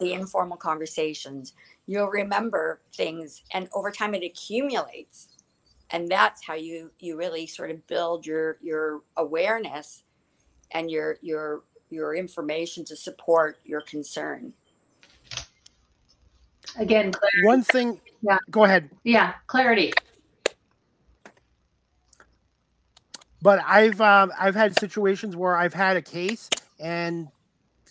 [0.00, 1.52] the informal conversations
[1.86, 5.28] you'll remember things and over time it accumulates
[5.90, 10.04] and that's how you you really sort of build your your awareness
[10.72, 14.52] and your your your information to support your concern.
[16.78, 17.44] Again, clarity.
[17.44, 18.00] One thing.
[18.22, 18.38] Yeah.
[18.50, 18.90] Go ahead.
[19.02, 19.92] Yeah, clarity.
[23.42, 26.48] But I've um, I've had situations where I've had a case
[26.78, 27.28] and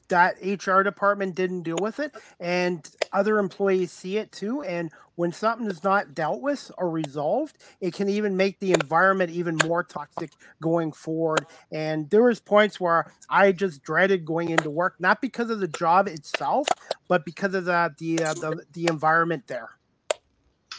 [0.09, 4.61] that HR department didn't deal with it, and other employees see it too.
[4.63, 9.31] And when something is not dealt with or resolved, it can even make the environment
[9.31, 10.31] even more toxic
[10.61, 11.45] going forward.
[11.71, 15.67] And there was points where I just dreaded going into work, not because of the
[15.67, 16.67] job itself,
[17.07, 19.69] but because of the the uh, the, the environment there.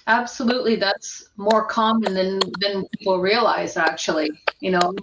[0.06, 3.76] Absolutely, that's more common than than people realize.
[3.76, 4.94] Actually, you know,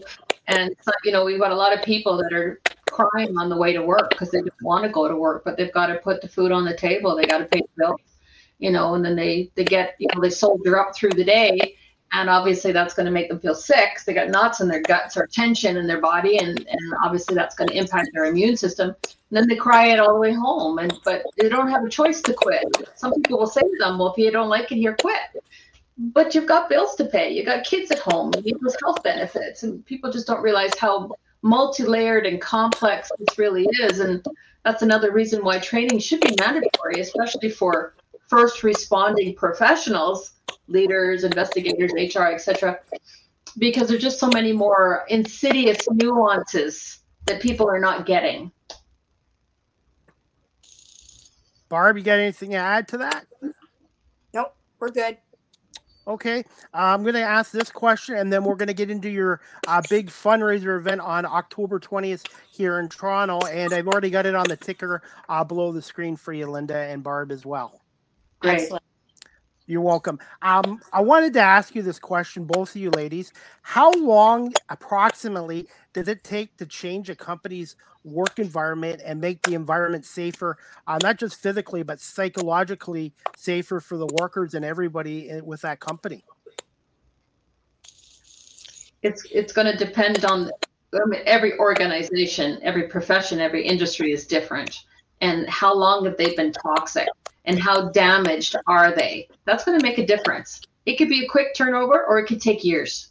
[0.47, 3.73] and you know we've got a lot of people that are crying on the way
[3.73, 6.21] to work because they don't want to go to work, but they've got to put
[6.21, 7.15] the food on the table.
[7.15, 8.01] They got to pay the bills,
[8.59, 11.75] you know, and then they they get you know they soldier up through the day,
[12.13, 13.99] and obviously that's going to make them feel sick.
[14.05, 17.55] They got knots in their guts or tension in their body, and and obviously that's
[17.55, 18.95] going to impact their immune system.
[19.03, 21.89] And then they cry it all the way home, and but they don't have a
[21.89, 22.65] choice to quit.
[22.95, 25.43] Some people will say to them, "Well, if you don't like it here, quit."
[25.99, 27.31] But you've got bills to pay.
[27.33, 28.31] You got kids at home.
[28.35, 31.11] You need those health benefits, and people just don't realize how
[31.41, 34.25] multi-layered and complex this really is and
[34.65, 37.93] that's another reason why training should be mandatory especially for
[38.27, 40.33] first responding professionals
[40.67, 42.79] leaders investigators hr etc
[43.57, 48.51] because there's just so many more insidious nuances that people are not getting.
[51.69, 53.25] Barb you got anything to add to that?
[54.33, 55.17] Nope we're good
[56.07, 56.39] Okay,
[56.73, 59.41] uh, I'm going to ask this question, and then we're going to get into your
[59.67, 63.45] uh, big fundraiser event on October 20th here in Toronto.
[63.45, 66.77] And I've already got it on the ticker uh, below the screen for you, Linda
[66.77, 67.81] and Barb, as well.
[68.39, 68.61] Great.
[68.61, 68.83] Excellent.
[69.69, 70.17] You're welcome.
[70.41, 73.33] Um, I wanted to ask you this question, both of you ladies.
[73.63, 79.55] How long approximately did it take to change a company's work environment and make the
[79.55, 80.57] environment safer,
[80.87, 86.23] uh, not just physically, but psychologically safer for the workers and everybody with that company?
[89.03, 90.49] It's it's going to depend on
[90.93, 94.85] I mean, every organization, every profession, every industry is different,
[95.19, 97.09] and how long have they been toxic?
[97.47, 99.27] And how damaged are they?
[99.45, 100.61] That's going to make a difference.
[100.85, 103.09] It could be a quick turnover or it could take years.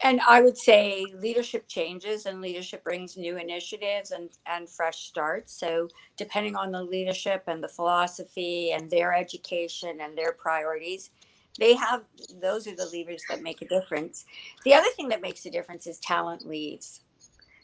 [0.00, 5.52] And I would say leadership changes and leadership brings new initiatives and, and fresh starts.
[5.52, 11.10] So, depending on the leadership and the philosophy and their education and their priorities,
[11.58, 12.04] they have
[12.40, 14.24] those are the levers that make a difference.
[14.64, 17.00] The other thing that makes a difference is talent leads.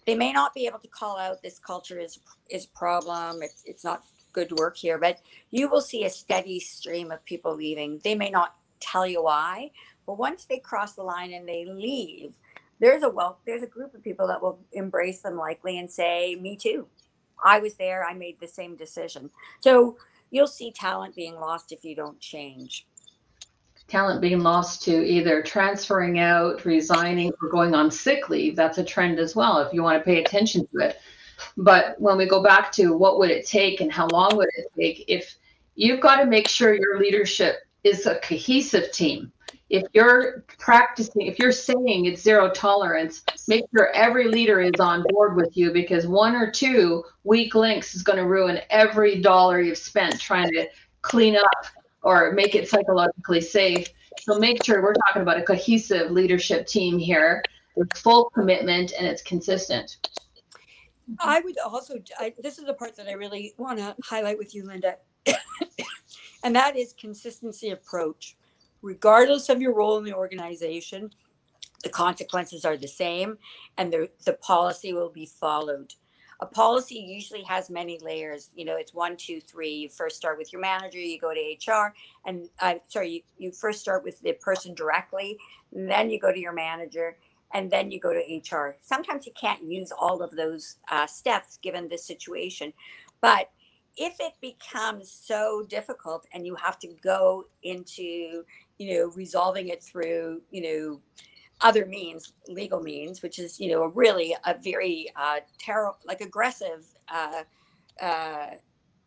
[0.05, 2.19] They may not be able to call out this culture is
[2.51, 3.43] is a problem.
[3.43, 4.03] It's, it's not
[4.35, 5.20] good work here, but
[5.51, 8.01] you will see a steady stream of people leaving.
[8.05, 9.70] They may not tell you why,
[10.07, 12.35] but once they cross the line and they leave,
[12.80, 16.35] there's a well, there's a group of people that will embrace them likely and say,
[16.35, 16.87] "Me too.
[17.43, 18.05] I was there.
[18.05, 19.30] I made the same decision."
[19.61, 19.97] So
[20.30, 22.87] you'll see talent being lost if you don't change.
[23.87, 28.57] Talent being lost to either transferring out, resigning, or going on sick leave.
[28.57, 29.61] That's a trend as well.
[29.61, 30.99] If you want to pay attention to it
[31.57, 34.66] but when we go back to what would it take and how long would it
[34.78, 35.36] take, if
[35.74, 39.30] you've got to make sure your leadership is a cohesive team.
[39.70, 45.05] If you're practicing, if you're saying it's zero tolerance, make sure every leader is on
[45.09, 49.61] board with you because one or two weak links is going to ruin every dollar
[49.61, 50.66] you've spent trying to
[51.03, 51.66] clean up
[52.03, 53.88] or make it psychologically safe.
[54.20, 57.42] So make sure we're talking about a cohesive leadership team here
[57.74, 59.97] with full commitment and it's consistent.
[61.19, 64.55] I would also, I, this is the part that I really want to highlight with
[64.55, 64.97] you, Linda,
[66.45, 68.37] and that is consistency approach.
[68.83, 71.11] Regardless of your role in the organization,
[71.83, 73.39] the consequences are the same
[73.79, 75.95] and the, the policy will be followed.
[76.41, 78.51] A policy usually has many layers.
[78.55, 79.71] You know, it's one, two, three.
[79.71, 81.95] You first start with your manager, you go to HR,
[82.27, 85.39] and uh, sorry, you, you first start with the person directly,
[85.73, 87.17] then you go to your manager,
[87.53, 88.76] and then you go to HR.
[88.80, 92.72] Sometimes you can't use all of those uh, steps given the situation,
[93.20, 93.51] but
[93.97, 98.45] if it becomes so difficult and you have to go into
[98.78, 101.01] you know resolving it through you know
[101.61, 106.84] other means legal means which is you know really a very uh terrible like aggressive
[107.09, 107.42] uh
[108.03, 108.47] uh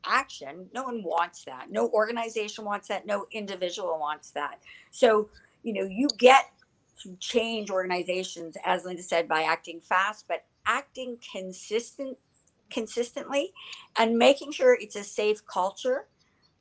[0.06, 1.70] action no one wants that.
[1.70, 3.06] No organization wants that.
[3.06, 4.60] No individual wants that.
[4.92, 5.30] So
[5.64, 6.46] you know you get
[7.20, 12.18] change organizations, as Linda said, by acting fast, but acting consistent
[12.70, 13.54] consistently
[13.98, 16.08] and making sure it's a safe culture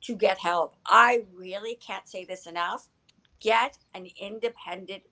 [0.01, 0.75] to get help.
[0.85, 2.87] I really can't say this enough.
[3.41, 5.03] Get an independent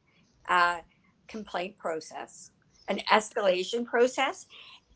[0.47, 0.79] uh,
[1.27, 2.51] complaint process,
[2.87, 4.45] an escalation process,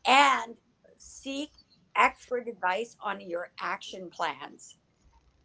[0.06, 0.56] and
[0.98, 1.52] seek
[1.96, 4.76] expert advice on your action plans.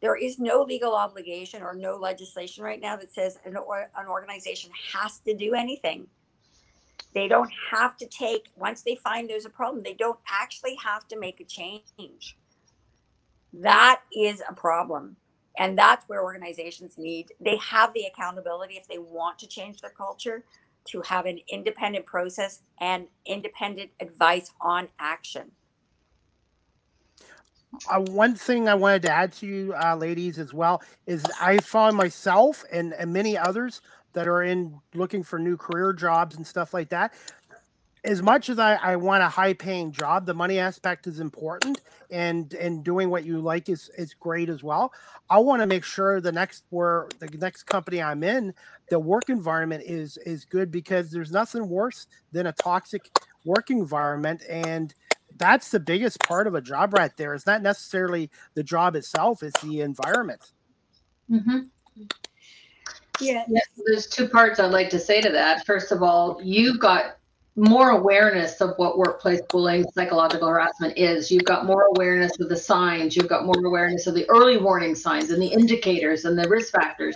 [0.05, 4.07] There is no legal obligation or no legislation right now that says an, or, an
[4.07, 6.09] organization has to do anything.
[7.15, 11.09] They don't have to take, once they find there's a problem, they don't actually have
[11.09, 12.37] to make a change.
[13.55, 15.17] That is a problem.
[15.57, 19.89] And that's where organizations need, they have the accountability if they want to change their
[19.89, 20.45] culture
[20.89, 25.53] to have an independent process and independent advice on action.
[27.91, 31.59] Uh, one thing I wanted to add to you, uh, ladies, as well, is I
[31.59, 33.81] found myself and, and many others
[34.13, 37.15] that are in looking for new career jobs and stuff like that.
[38.05, 41.81] As much as I, I want a high paying job, the money aspect is important
[42.11, 44.93] and and doing what you like is is great as well.
[45.31, 48.53] I want to make sure the next where the next company I'm in,
[48.91, 53.11] the work environment is is good because there's nothing worse than a toxic
[53.47, 54.95] work environment and
[55.37, 57.35] that's the biggest part of a job right there.
[57.35, 60.53] It's not necessarily the job itself; it's the environment.
[61.31, 61.59] Mm-hmm.
[63.21, 63.45] Yeah.
[63.49, 63.61] yeah.
[63.87, 65.65] There's two parts I'd like to say to that.
[65.67, 67.17] First of all, you've got
[67.57, 71.31] more awareness of what workplace bullying, psychological harassment is.
[71.31, 73.15] You've got more awareness of the signs.
[73.15, 76.73] You've got more awareness of the early warning signs and the indicators and the risk
[76.73, 77.15] factors.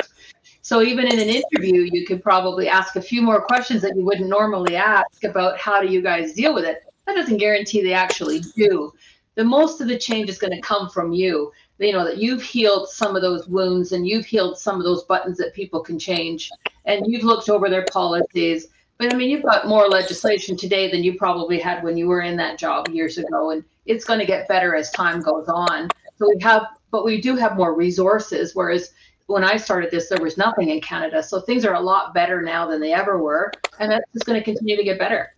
[0.63, 4.05] So even in an interview, you could probably ask a few more questions that you
[4.05, 6.83] wouldn't normally ask about how do you guys deal with it.
[7.09, 8.93] That doesn't guarantee they actually do.
[9.35, 11.51] The most of the change is going to come from you.
[11.79, 15.05] You know that you've healed some of those wounds and you've healed some of those
[15.05, 16.51] buttons that people can change,
[16.85, 18.67] and you've looked over their policies.
[18.99, 22.21] But I mean, you've got more legislation today than you probably had when you were
[22.21, 25.89] in that job years ago, and it's going to get better as time goes on.
[26.19, 28.55] So we have, but we do have more resources.
[28.55, 28.93] Whereas
[29.29, 31.23] when I started this, there was nothing in Canada.
[31.23, 34.39] So things are a lot better now than they ever were, and that's just going
[34.39, 35.33] to continue to get better.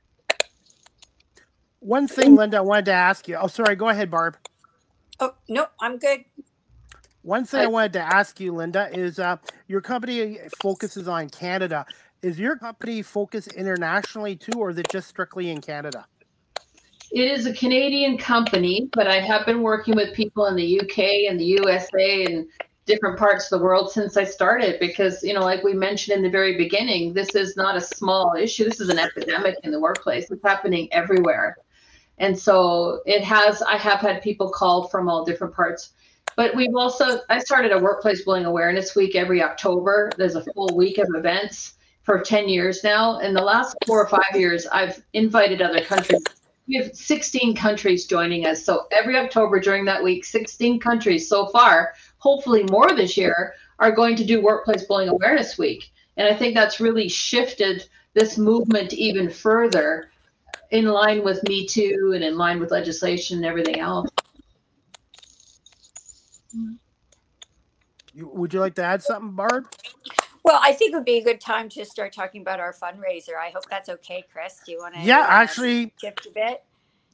[1.81, 3.37] One thing, Linda, I wanted to ask you.
[3.37, 3.75] Oh, sorry.
[3.75, 4.37] Go ahead, Barb.
[5.19, 6.25] Oh no, I'm good.
[7.23, 11.29] One thing I, I wanted to ask you, Linda, is uh, your company focuses on
[11.29, 11.85] Canada.
[12.23, 16.07] Is your company focused internationally too, or is it just strictly in Canada?
[17.13, 21.29] It is a Canadian company, but I have been working with people in the UK
[21.29, 22.47] and the USA and
[22.87, 26.23] different parts of the world since I started because, you know, like we mentioned in
[26.23, 28.65] the very beginning, this is not a small issue.
[28.65, 30.31] This is an epidemic in the workplace.
[30.31, 31.57] It's happening everywhere.
[32.21, 35.95] And so it has, I have had people call from all different parts.
[36.37, 40.11] But we've also, I started a workplace bullying awareness week every October.
[40.17, 43.19] There's a full week of events for 10 years now.
[43.21, 46.23] In the last four or five years, I've invited other countries.
[46.69, 48.65] We have 16 countries joining us.
[48.65, 53.93] So every October during that week, 16 countries so far, hopefully more this year, are
[53.93, 55.91] going to do Workplace Bullying Awareness Week.
[56.19, 60.10] And I think that's really shifted this movement even further
[60.71, 64.09] in line with Me Too and in line with legislation and everything else.
[68.15, 69.67] would you like to add something, Barb?
[70.45, 73.37] Well, I think it would be a good time to start talking about our fundraiser.
[73.41, 74.61] I hope that's okay, Chris.
[74.65, 75.01] Do you want to?
[75.01, 76.65] Yeah, actually, shift a bit.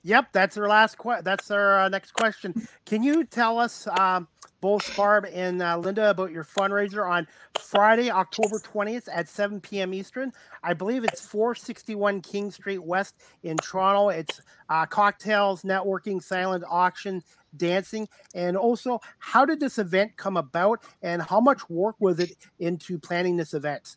[0.06, 1.24] Yep, that's our last question.
[1.24, 2.68] That's our uh, next question.
[2.84, 4.28] Can you tell us, um,
[4.60, 7.26] both Barb and uh, Linda, about your fundraiser on
[7.58, 9.92] Friday, October 20th at 7 p.m.
[9.92, 10.32] Eastern?
[10.62, 14.10] I believe it's 461 King Street West in Toronto.
[14.10, 17.24] It's uh, cocktails, networking, silent auction,
[17.56, 22.36] dancing, and also how did this event come about, and how much work was it
[22.60, 23.96] into planning this event?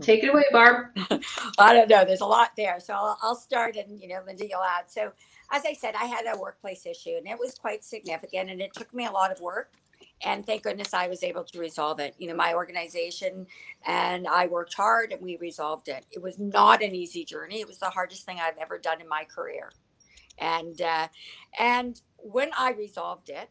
[0.00, 0.96] Take it away, Barb.
[1.58, 2.04] I don't know.
[2.04, 2.78] There's a lot there.
[2.80, 4.90] So I'll, I'll, start and, you know, Linda, you'll add.
[4.90, 5.12] So,
[5.52, 8.74] as I said, I had a workplace issue and it was quite significant and it
[8.74, 9.72] took me a lot of work.
[10.22, 12.14] And thank goodness I was able to resolve it.
[12.18, 13.46] You know, my organization
[13.86, 16.04] and I worked hard and we resolved it.
[16.10, 17.60] It was not an easy journey.
[17.60, 19.70] It was the hardest thing I've ever done in my career.
[20.38, 21.08] And, uh,
[21.58, 23.48] and when I resolved it,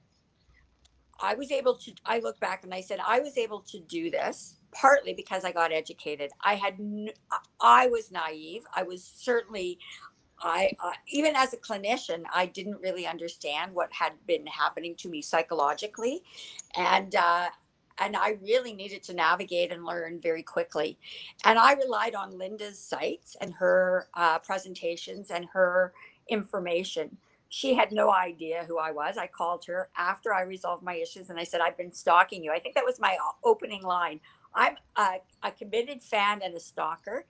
[1.20, 4.12] I was able to, I look back and I said, I was able to do
[4.12, 6.32] this partly because I got educated.
[6.41, 6.78] I had,
[7.61, 8.63] I was naive.
[8.76, 9.80] I was certainly,
[10.41, 15.09] I uh, even as a clinician, I didn't really understand what had been happening to
[15.09, 16.23] me psychologically,
[16.76, 17.47] and uh,
[17.99, 20.97] and I really needed to navigate and learn very quickly.
[21.45, 25.93] And I relied on Linda's sites and her uh, presentations and her
[26.30, 27.17] information.
[27.49, 29.17] She had no idea who I was.
[29.17, 32.51] I called her after I resolved my issues and I said, I've been stalking you.
[32.51, 34.19] I think that was my uh, opening line.
[34.56, 37.26] I'm a, a committed fan and a stalker.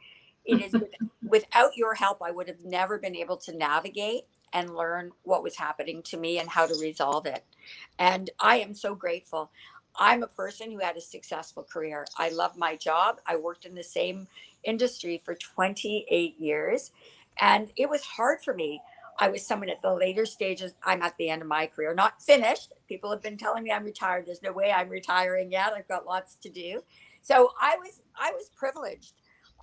[0.46, 0.78] It is
[1.28, 4.24] without your help, I would have never been able to navigate
[4.54, 7.46] and learn what was happening to me and how to resolve it.
[8.00, 9.52] And I am so grateful.
[9.98, 12.06] I'm a person who had a successful career.
[12.18, 13.18] I love my job.
[13.28, 14.28] I worked in the same
[14.66, 16.92] industry for 28 years,
[17.42, 18.82] and it was hard for me.
[19.20, 20.74] I was someone at the later stages.
[20.84, 22.74] I'm at the end of my career, not finished.
[22.90, 24.26] People have been telling me I'm retired.
[24.28, 25.74] There's no way I'm retiring yet.
[25.78, 26.82] I've got lots to do.
[27.26, 29.14] So I was I was privileged.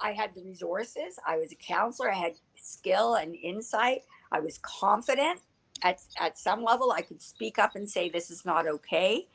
[0.03, 1.17] I had the resources.
[1.25, 2.11] I was a counselor.
[2.11, 4.01] I had skill and insight.
[4.33, 5.39] I was confident
[5.83, 6.91] at, at some level.
[6.91, 9.29] I could speak up and say, this is not okay.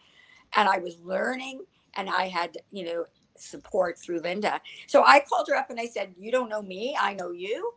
[0.57, 1.61] And I was learning
[1.95, 3.05] and I had, you know,
[3.37, 4.59] support through Linda.
[4.87, 7.71] So I called her up and I said, You don't know me, I know you.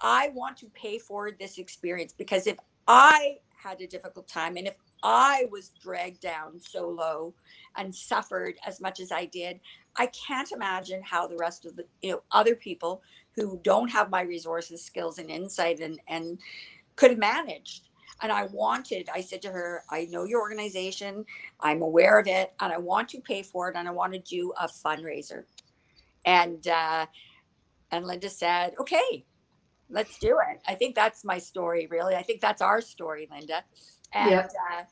[0.00, 4.68] I want to pay forward this experience because if I had a difficult time and
[4.68, 7.34] if I was dragged down so low
[7.76, 9.60] and suffered as much as I did,
[9.98, 13.02] I can't imagine how the rest of the you know other people
[13.34, 16.38] who don't have my resources, skills, and insight and and
[16.96, 17.88] could have managed.
[18.22, 21.26] And I wanted, I said to her, I know your organization,
[21.60, 24.18] I'm aware of it, and I want to pay for it, and I want to
[24.18, 25.44] do a fundraiser.
[26.24, 27.06] And uh,
[27.90, 29.24] and Linda said, okay,
[29.90, 30.60] let's do it.
[30.66, 32.14] I think that's my story, really.
[32.14, 33.64] I think that's our story, Linda.
[34.12, 34.48] And yeah.
[34.72, 34.82] uh,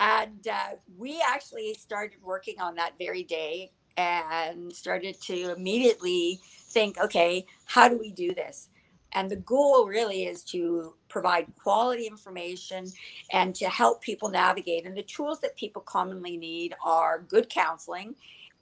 [0.00, 6.40] and uh, we actually started working on that very day and started to immediately
[6.70, 8.68] think, okay, how do we do this?
[9.14, 12.86] And the goal really is to provide quality information
[13.30, 14.86] and to help people navigate.
[14.86, 18.14] And the tools that people commonly need are good counseling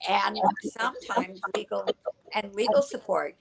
[0.09, 1.89] and sometimes legal
[2.35, 3.37] and legal support.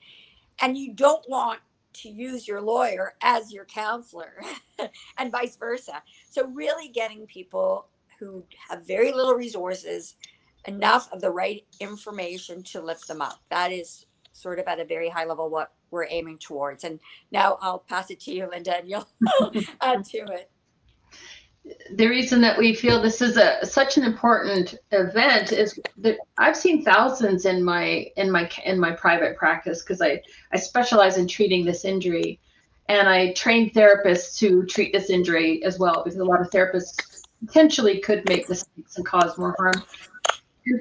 [0.61, 1.61] And you don't want
[1.93, 4.33] to use your lawyer as your counselor
[5.17, 6.03] and vice versa.
[6.29, 7.87] So, really getting people
[8.19, 10.15] who have very little resources
[10.69, 13.39] enough of the right information to lift them up.
[13.49, 16.83] That is sort of at a very high level what we're aiming towards.
[16.83, 16.99] And
[17.31, 19.07] now I'll pass it to you, Linda, and you'll
[19.81, 20.51] add to it.
[21.95, 26.55] The reason that we feel this is a such an important event is that I've
[26.55, 31.27] seen thousands in my in my in my private practice because I I specialize in
[31.27, 32.39] treating this injury,
[32.87, 36.95] and I train therapists to treat this injury as well because a lot of therapists
[37.45, 39.83] potentially could make mistakes and cause more harm.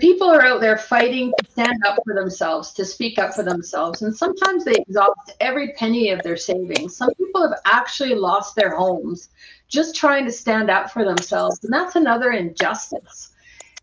[0.01, 4.03] People are out there fighting to stand up for themselves, to speak up for themselves.
[4.03, 6.97] And sometimes they exhaust every penny of their savings.
[6.97, 9.31] Some people have actually lost their homes
[9.69, 11.63] just trying to stand up for themselves.
[11.65, 13.33] And that's another injustice.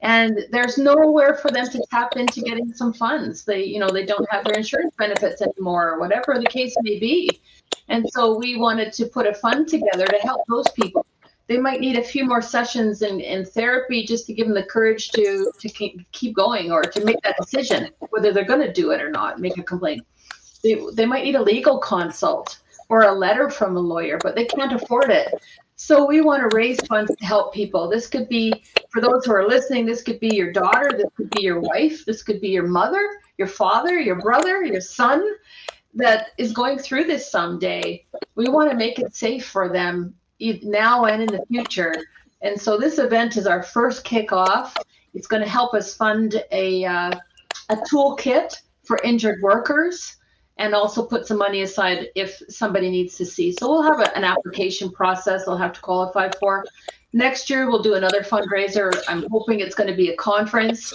[0.02, 3.46] And there's nowhere for them to tap into getting some funds.
[3.46, 7.00] They, you know, they don't have their insurance benefits anymore, or whatever the case may
[7.00, 7.42] be.
[7.88, 11.06] And so we wanted to put a fund together to help those people
[11.48, 14.64] they might need a few more sessions in, in therapy just to give them the
[14.64, 18.74] courage to to keep, keep going or to make that decision whether they're going to
[18.74, 20.06] do it or not make a complaint.
[20.64, 24.46] They, they might need a legal consult or a letter from a lawyer but they
[24.46, 25.34] can't afford it.
[25.78, 27.90] So we want to raise funds to help people.
[27.90, 31.30] This could be for those who are listening this could be your daughter this could
[31.32, 35.22] be your wife this could be your mother your father your brother your son
[35.96, 38.06] that is going through this someday.
[38.36, 41.94] We want to make it safe for them now and in the future.
[42.42, 44.76] And so this event is our first kickoff.
[45.14, 47.12] It's going to help us fund a, uh,
[47.70, 50.18] a toolkit for injured workers
[50.58, 53.52] and also put some money aside if somebody needs to see.
[53.52, 56.66] So we'll have a, an application process they'll have to qualify for.
[57.14, 58.94] Next year, we'll do another fundraiser.
[59.08, 60.94] I'm hoping it's going to be a conference,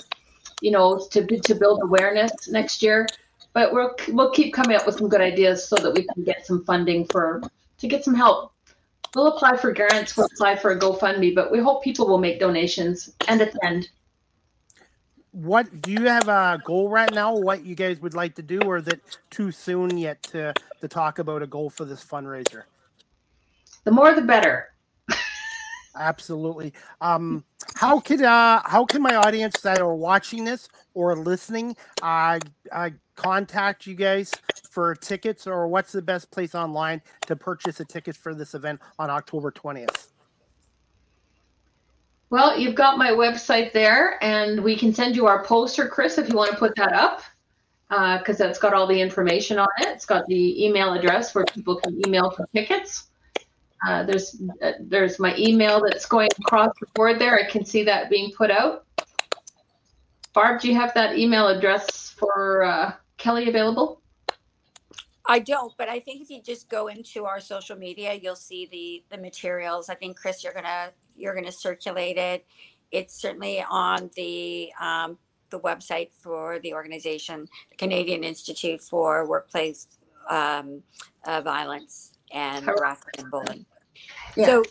[0.60, 3.06] you know, to, to build awareness next year.
[3.52, 6.46] But we'll, we'll keep coming up with some good ideas so that we can get
[6.46, 7.42] some funding for
[7.78, 8.52] to get some help
[9.14, 12.38] We'll apply for grants, we'll apply for a GoFundMe, but we hope people will make
[12.38, 13.88] donations and attend.
[15.32, 17.36] What do you have a goal right now?
[17.36, 19.00] What you guys would like to do, or is it
[19.30, 22.64] too soon yet to, to talk about a goal for this fundraiser?
[23.84, 24.68] The more the better.
[25.96, 26.72] Absolutely.
[27.00, 27.44] Um,
[27.74, 32.38] how could uh, how can my audience that are watching this or listening uh,
[32.70, 32.90] uh,
[33.20, 34.32] contact you guys
[34.70, 38.80] for tickets, or what's the best place online to purchase a ticket for this event
[38.98, 40.08] on October 20th?
[42.30, 46.28] Well, you've got my website there, and we can send you our poster, Chris, if
[46.28, 47.22] you want to put that up,
[47.88, 49.88] because uh, that's got all the information on it.
[49.88, 53.08] It's got the email address where people can email for tickets.
[53.86, 57.34] Uh, there's uh, there's my email that's going across the board there.
[57.34, 58.84] I can see that being put out.
[60.32, 64.00] Barb, do you have that email address for uh, Kelly available?
[65.26, 68.66] I don't, but I think if you just go into our social media, you'll see
[68.66, 69.88] the the materials.
[69.88, 72.44] I think Chris, you're gonna you're gonna circulate it.
[72.90, 75.18] It's certainly on the um,
[75.50, 79.86] the website for the organization, the Canadian Institute for Workplace
[80.28, 80.82] um,
[81.26, 83.66] uh, Violence and Harassment and Bullying.
[84.36, 84.46] Yeah.
[84.46, 84.64] So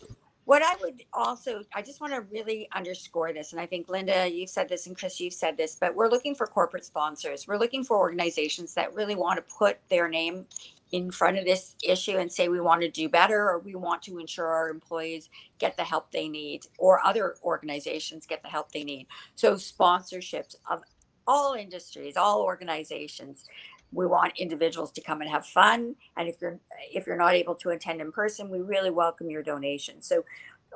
[0.49, 4.27] what I would also, I just want to really underscore this, and I think Linda,
[4.27, 7.47] you've said this, and Chris, you've said this, but we're looking for corporate sponsors.
[7.47, 10.47] We're looking for organizations that really want to put their name
[10.91, 14.01] in front of this issue and say we want to do better or we want
[14.01, 15.29] to ensure our employees
[15.59, 19.05] get the help they need or other organizations get the help they need.
[19.35, 20.81] So sponsorships of
[21.27, 23.45] all industries, all organizations
[23.91, 26.59] we want individuals to come and have fun and if you're
[26.93, 30.01] if you're not able to attend in person we really welcome your donation.
[30.01, 30.23] So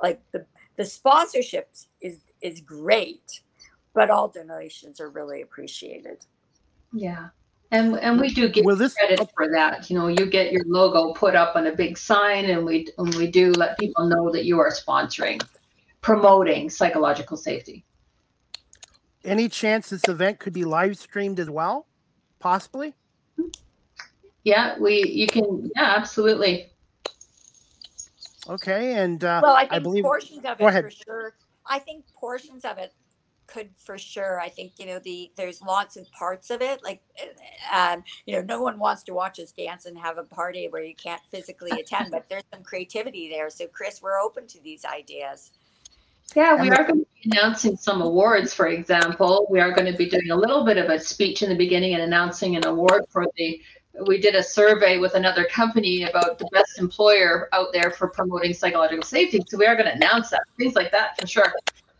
[0.02, 0.44] like the
[0.76, 3.40] the sponsorships is is great
[3.94, 6.26] but all donations are really appreciated.
[6.92, 7.28] Yeah.
[7.70, 9.88] And and we do give this, credit for that.
[9.90, 13.14] You know you get your logo put up on a big sign and we and
[13.14, 15.40] we do let people know that you are sponsoring
[16.00, 17.82] promoting psychological safety.
[19.24, 21.86] Any chance this event could be live streamed as well?
[22.40, 22.94] Possibly
[24.44, 26.70] yeah, we you can yeah, absolutely.
[28.48, 31.34] Okay, and uh, well, I think I believe, portions of it for sure.
[31.66, 32.92] I think portions of it
[33.46, 34.38] could for sure.
[34.38, 36.82] I think you know the there's lots of parts of it.
[36.84, 37.02] Like,
[37.72, 40.82] um, you know, no one wants to watch us dance and have a party where
[40.82, 43.48] you can't physically attend, but there's some creativity there.
[43.48, 45.52] So, Chris, we're open to these ideas.
[46.34, 49.46] Yeah, we are going to be announcing some awards, for example.
[49.50, 51.94] We are going to be doing a little bit of a speech in the beginning
[51.94, 53.60] and announcing an award for the
[54.06, 58.52] we did a survey with another company about the best employer out there for promoting
[58.52, 59.40] psychological safety.
[59.48, 61.52] So we are going to announce that, things like that for sure.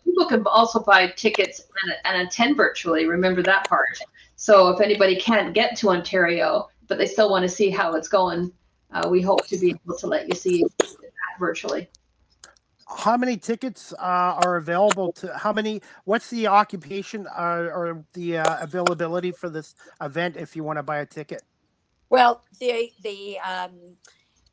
[0.05, 3.07] People can also buy tickets and, and attend virtually.
[3.07, 3.99] Remember that part.
[4.37, 8.09] So if anybody can't get to Ontario, but they still want to see how it's
[8.09, 8.53] going,
[8.93, 11.89] uh, we hope to be able to let you see that virtually.
[12.87, 15.37] How many tickets uh, are available to?
[15.39, 15.81] How many?
[16.05, 20.83] What's the occupation uh, or the uh, availability for this event if you want to
[20.83, 21.43] buy a ticket?
[22.15, 23.97] Well, the the um,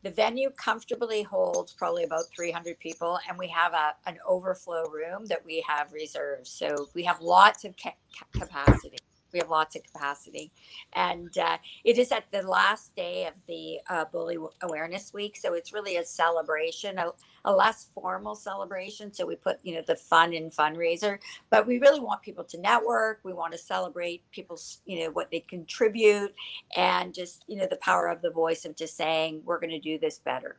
[0.02, 5.28] the venue comfortably holds probably about 300 people, and we have a an overflow room
[5.28, 6.48] that we have reserved.
[6.48, 7.94] So we have lots of ca-
[8.34, 8.98] capacity.
[9.34, 10.52] We have lots of capacity,
[10.94, 15.54] and uh, it is at the last day of the uh, Bully Awareness Week, so
[15.54, 17.12] it's really a celebration, a,
[17.46, 19.14] a less formal celebration.
[19.14, 21.20] So we put you know the fun in fundraiser,
[21.50, 23.20] but we really want people to network.
[23.24, 26.34] We want to celebrate people's you know what they contribute,
[26.76, 29.80] and just you know the power of the voice of just saying we're going to
[29.80, 30.58] do this better.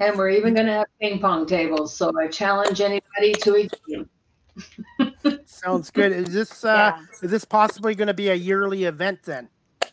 [0.00, 1.94] And we're even going to have ping pong tables.
[1.94, 4.08] So I challenge anybody to a game.
[5.44, 6.12] Sounds good.
[6.12, 7.06] Is this uh, yeah.
[7.22, 9.48] is this possibly going to be a yearly event then?
[9.82, 9.92] Wow,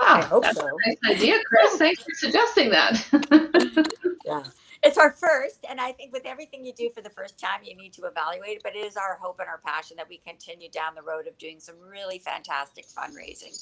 [0.00, 0.66] I hope that's so.
[0.66, 1.76] a nice idea, Chris.
[1.76, 3.92] Thanks for suggesting that.
[4.24, 4.44] yeah.
[4.84, 7.76] It's our first, and I think with everything you do for the first time, you
[7.76, 8.62] need to evaluate it.
[8.62, 11.36] But it is our hope and our passion that we continue down the road of
[11.38, 13.60] doing some really fantastic fundraising.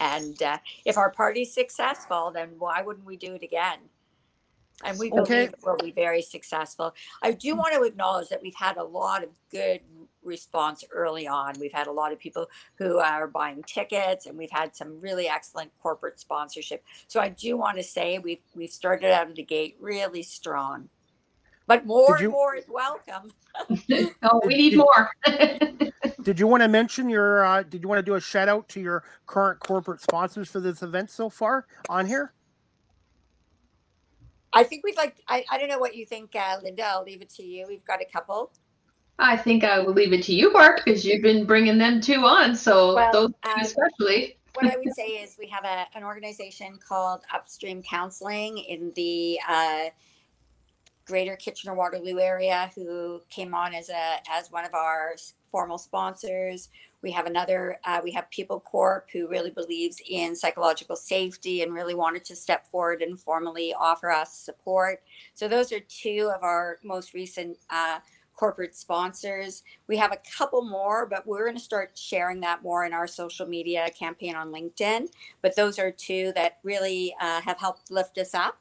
[0.00, 3.78] And uh, if our party's successful, then why wouldn't we do it again?
[4.84, 5.50] And we believe okay.
[5.64, 6.94] will be very successful.
[7.22, 9.80] I do want to acknowledge that we've had a lot of good
[10.22, 11.54] response early on.
[11.58, 15.28] We've had a lot of people who are buying tickets, and we've had some really
[15.28, 16.84] excellent corporate sponsorship.
[17.06, 20.88] So I do want to say we've we've started out of the gate really strong,
[21.66, 23.32] but more you, and more is welcome.
[24.22, 25.10] oh, we need more.
[26.22, 27.44] did you want to mention your?
[27.44, 30.60] Uh, did you want to do a shout out to your current corporate sponsors for
[30.60, 32.32] this event so far on here?
[34.56, 35.16] I think we'd like.
[35.28, 36.84] I, I don't know what you think, uh, Linda.
[36.84, 37.66] I'll leave it to you.
[37.68, 38.52] We've got a couple.
[39.18, 42.24] I think I will leave it to you, Barb, because you've been bringing them two
[42.24, 42.54] on.
[42.54, 44.38] So well, those um, especially.
[44.54, 49.38] what I would say is we have a, an organization called Upstream Counseling in the
[49.46, 49.84] uh,
[51.06, 55.16] Greater Kitchener Waterloo area who came on as a as one of our
[55.50, 56.68] formal sponsors.
[57.06, 61.72] We have another, uh, we have People Corp who really believes in psychological safety and
[61.72, 65.04] really wanted to step forward and formally offer us support.
[65.32, 68.00] So those are two of our most recent uh,
[68.34, 69.62] corporate sponsors.
[69.86, 73.06] We have a couple more, but we're going to start sharing that more in our
[73.06, 75.06] social media campaign on LinkedIn.
[75.42, 78.58] But those are two that really uh, have helped lift us up.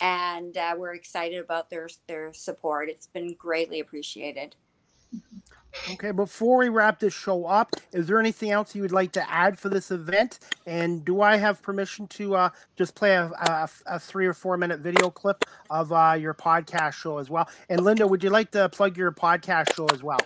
[0.00, 2.88] And uh, we're excited about their their support.
[2.88, 4.56] It's been greatly appreciated.
[5.90, 9.30] Okay, before we wrap this show up, is there anything else you would like to
[9.32, 10.38] add for this event?
[10.66, 14.56] And do I have permission to uh, just play a, a, a, three or four
[14.58, 17.48] minute video clip of uh, your podcast show as well?
[17.70, 20.20] And Linda, would you like to plug your podcast show as well?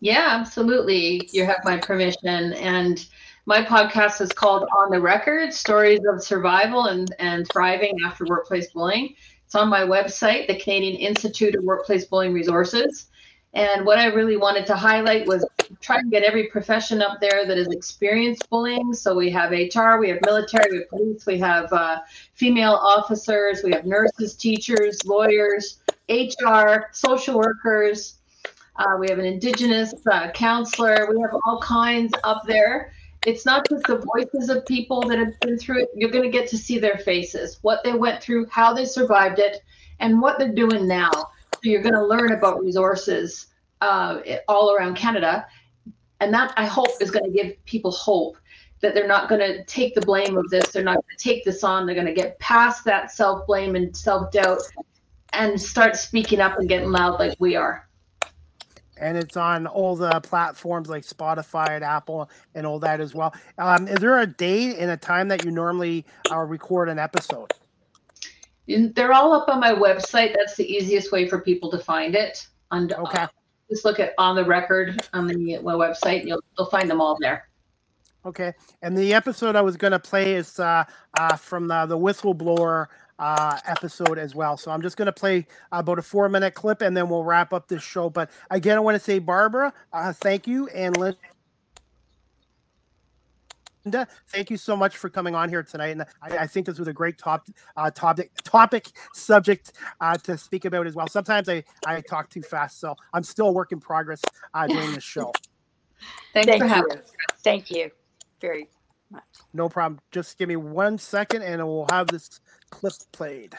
[0.00, 1.28] Yeah, absolutely.
[1.32, 2.54] You have my permission.
[2.54, 3.06] And
[3.44, 8.72] my podcast is called On the Record Stories of Survival and, and Thriving After Workplace
[8.72, 9.14] Bullying.
[9.44, 13.08] It's on my website, the Canadian Institute of Workplace Bullying Resources.
[13.54, 15.44] And what I really wanted to highlight was
[15.80, 18.94] try and get every profession up there that has experienced bullying.
[18.94, 21.98] So we have HR, we have military, we have police, we have uh,
[22.34, 28.18] female officers, we have nurses, teachers, lawyers, HR, social workers.
[28.76, 31.06] Uh, we have an Indigenous uh, counselor.
[31.10, 32.92] We have all kinds up there.
[33.26, 35.90] It's not just the voices of people that have been through it.
[35.94, 39.38] You're going to get to see their faces, what they went through, how they survived
[39.38, 39.62] it,
[40.00, 41.10] and what they're doing now.
[41.62, 43.46] So you're going to learn about resources
[43.80, 45.46] uh, all around Canada.
[46.20, 48.36] And that I hope is going to give people hope
[48.80, 50.70] that they're not going to take the blame of this.
[50.70, 51.86] They're not going to take this on.
[51.86, 54.60] They're going to get past that self blame and self doubt
[55.32, 57.88] and start speaking up and getting loud like we are.
[58.96, 63.34] And it's on all the platforms like Spotify and Apple and all that as well.
[63.58, 67.52] Um, is there a date and a time that you normally uh, record an episode?
[68.94, 70.34] They're all up on my website.
[70.36, 72.46] That's the easiest way for people to find it.
[72.70, 73.22] And okay.
[73.22, 73.28] Uh,
[73.70, 76.26] just look at on the record on the my website.
[76.26, 77.48] You'll you'll find them all there.
[78.24, 78.52] Okay.
[78.82, 80.84] And the episode I was going to play is uh,
[81.18, 82.86] uh, from the, the whistleblower
[83.18, 84.56] uh, episode as well.
[84.56, 87.52] So I'm just going to play about a four minute clip and then we'll wrap
[87.52, 88.10] up this show.
[88.10, 90.68] But again, I want to say, Barbara, uh, thank you.
[90.68, 90.96] And
[93.84, 95.88] Linda, thank you so much for coming on here tonight.
[95.88, 100.38] And I, I think this was a great top, uh, topic, topic subject uh, to
[100.38, 101.08] speak about as well.
[101.08, 104.22] Sometimes I, I talk too fast, so I'm still a work in progress
[104.54, 105.32] uh, doing this show.
[106.32, 107.12] Thanks Thank for having us.
[107.42, 107.90] Thank you
[108.40, 108.68] very
[109.10, 109.22] much.
[109.52, 110.00] No problem.
[110.10, 113.54] Just give me one second and we'll have this clip played.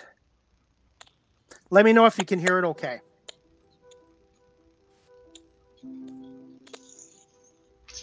[1.70, 3.00] Let me know if you can hear it okay.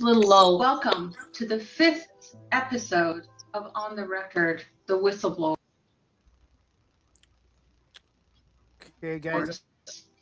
[0.00, 0.56] Little low.
[0.56, 2.06] Welcome to the fifth
[2.52, 5.56] episode of On the Record, The Whistleblower.
[9.02, 9.62] Okay, guys,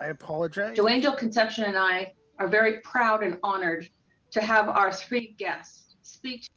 [0.00, 0.76] I apologize.
[0.76, 3.88] Joangel Conception and I are very proud and honored
[4.32, 6.48] to have our three guests speak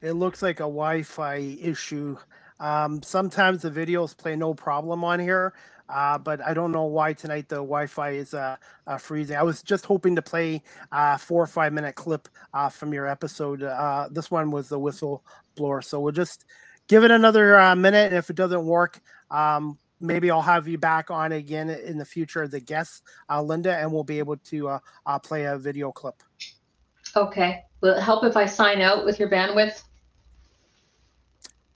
[0.00, 2.16] it looks like a Wi-Fi issue.
[2.58, 5.54] Um, sometimes the videos play no problem on here,
[5.88, 9.36] uh, but I don't know why tonight the Wi-Fi is uh, uh, freezing.
[9.36, 12.92] I was just hoping to play a uh, four or five minute clip uh, from
[12.92, 13.62] your episode.
[13.62, 16.44] Uh, this one was the whistleblower, so we'll just
[16.88, 19.00] give it another minute, and if it doesn't work,
[19.30, 23.42] um, maybe I'll have you back on again in the future as a guest, uh,
[23.42, 24.78] Linda, and we'll be able to
[25.22, 26.22] play a video clip.
[27.14, 27.64] Okay.
[27.80, 29.82] Will it help if I sign out with your bandwidth?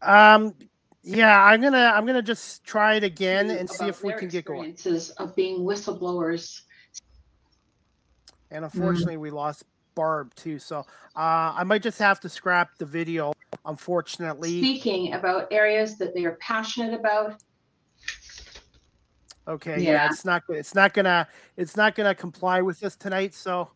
[0.02, 0.54] Um,
[1.02, 4.44] yeah, I'm gonna I'm gonna just try it again and see if we can get
[4.44, 4.70] going.
[4.70, 6.62] Experiences of being whistleblowers.
[8.50, 9.20] And unfortunately, mm.
[9.20, 10.78] we lost Barb too, so
[11.16, 13.32] uh, I might just have to scrap the video.
[13.64, 17.42] Unfortunately, speaking about areas that they are passionate about
[19.50, 19.90] Okay, yeah.
[19.90, 21.26] yeah, it's not it's not gonna
[21.56, 23.70] it's not gonna comply with this tonight, so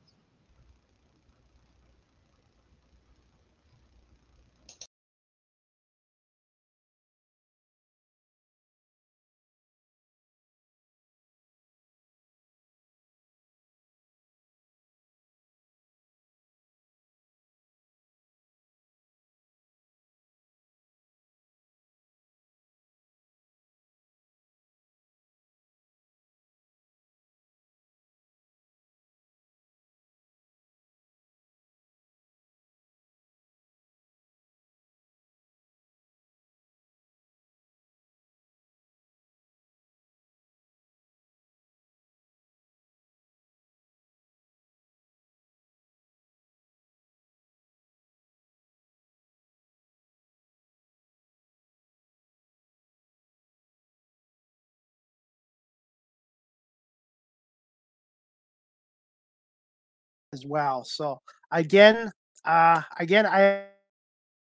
[60.44, 60.84] well.
[60.84, 61.20] So
[61.50, 62.10] again,
[62.44, 63.64] uh, again, I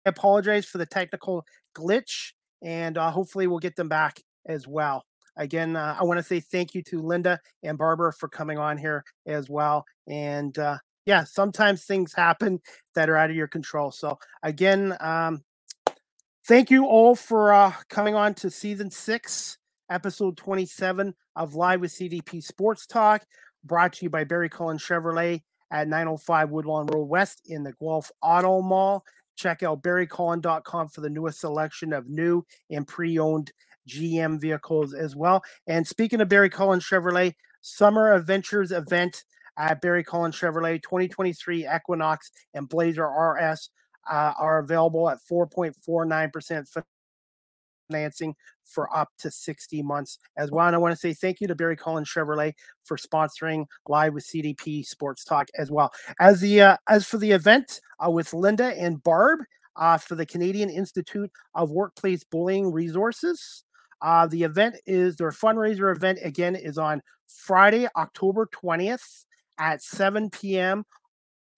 [0.04, 1.44] apologize for the technical
[1.74, 2.32] glitch,
[2.62, 5.04] and uh, hopefully we'll get them back as well.
[5.36, 8.78] Again, uh, I want to say thank you to Linda and Barbara for coming on
[8.78, 9.84] here as well.
[10.06, 12.60] And uh, yeah, sometimes things happen
[12.94, 13.90] that are out of your control.
[13.90, 15.42] So again, um,
[16.46, 19.58] thank you all for uh, coming on to season six,
[19.90, 23.22] episode 27 of Live with CDP Sports Talk,
[23.62, 28.10] brought to you by Barry Cullen Chevrolet at 905 Woodlawn Road West in the Guelph
[28.22, 29.04] Auto Mall.
[29.36, 33.52] Check out barrycullen.com for the newest selection of new and pre owned
[33.88, 35.42] GM vehicles as well.
[35.66, 39.24] And speaking of Barry Cullen Chevrolet, Summer Adventures event
[39.58, 43.70] at Barry Cullen Chevrolet 2023 Equinox and Blazer RS
[44.10, 46.68] uh, are available at 4.49%
[47.90, 48.34] financing
[48.64, 50.66] for up to 60 months as well.
[50.66, 54.26] And I want to say thank you to Barry Cullen Chevrolet for sponsoring Live with
[54.26, 55.92] CDP Sports Talk as well.
[56.20, 59.40] As the uh, as for the event uh, with Linda and Barb
[59.76, 63.64] uh, for the Canadian Institute of Workplace Bullying Resources.
[64.02, 69.24] Uh, the event is their fundraiser event again is on Friday, October 20th
[69.58, 70.84] at 7 p.m.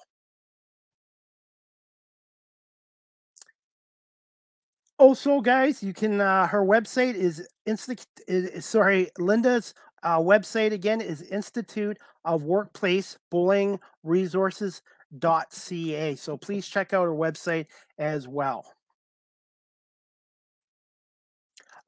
[4.99, 9.75] Also, guys, you can, uh, her website is Insta, is, sorry, Linda's
[10.07, 16.15] uh, website again is Institute of Workplace Bullying Resources.ca.
[16.15, 17.67] So please check out our website
[17.99, 18.73] as well.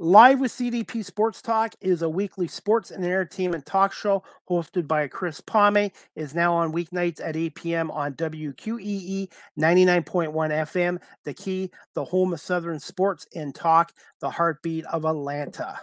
[0.00, 5.06] Live with CDP Sports Talk is a weekly sports and entertainment talk show hosted by
[5.06, 5.92] Chris Palme.
[6.16, 7.90] is now on weeknights at 8 p.m.
[7.92, 14.84] on WQEE 99.1 FM, The Key, the home of Southern sports and talk, the heartbeat
[14.86, 15.80] of Atlanta.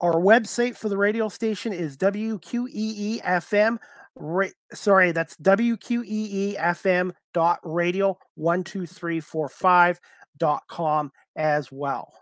[0.00, 3.20] Our website for the radio station is WQEE
[4.16, 9.98] Ra- sorry, that's WQEE dot radio one two three four five
[10.38, 12.12] dot com as well.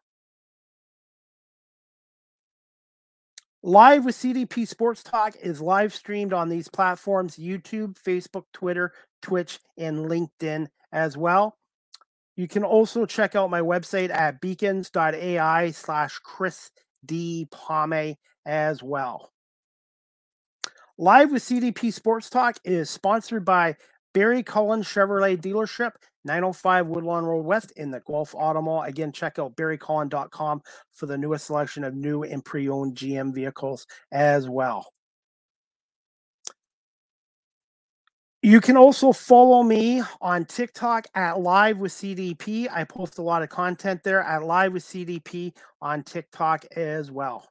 [3.62, 9.61] Live with CDP Sports Talk is live streamed on these platforms YouTube, Facebook, Twitter, Twitch,
[9.77, 11.57] and LinkedIn as well.
[12.37, 16.70] You can also check out my website at beacons.ai slash Chris
[17.05, 17.48] D.
[17.50, 19.32] Palme as well.
[20.98, 23.76] Live with CDP Sports Talk is sponsored by
[24.14, 25.92] Barry Cullen Chevrolet Dealership,
[26.24, 28.82] 905 Woodlawn Road West in the Guelph Auto Mall.
[28.82, 33.86] Again, check out barrycullen.com for the newest selection of new and pre owned GM vehicles
[34.12, 34.92] as well.
[38.45, 42.68] You can also follow me on TikTok at Live with CDP.
[42.72, 47.49] I post a lot of content there at Live with CDP on TikTok as well.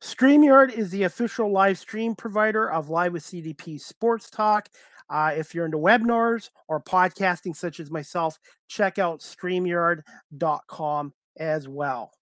[0.00, 4.68] StreamYard is the official live stream provider of Live with CDP Sports Talk.
[5.08, 8.38] Uh, if you're into webinars or podcasting, such as myself,
[8.68, 12.12] check out StreamYard.com as well.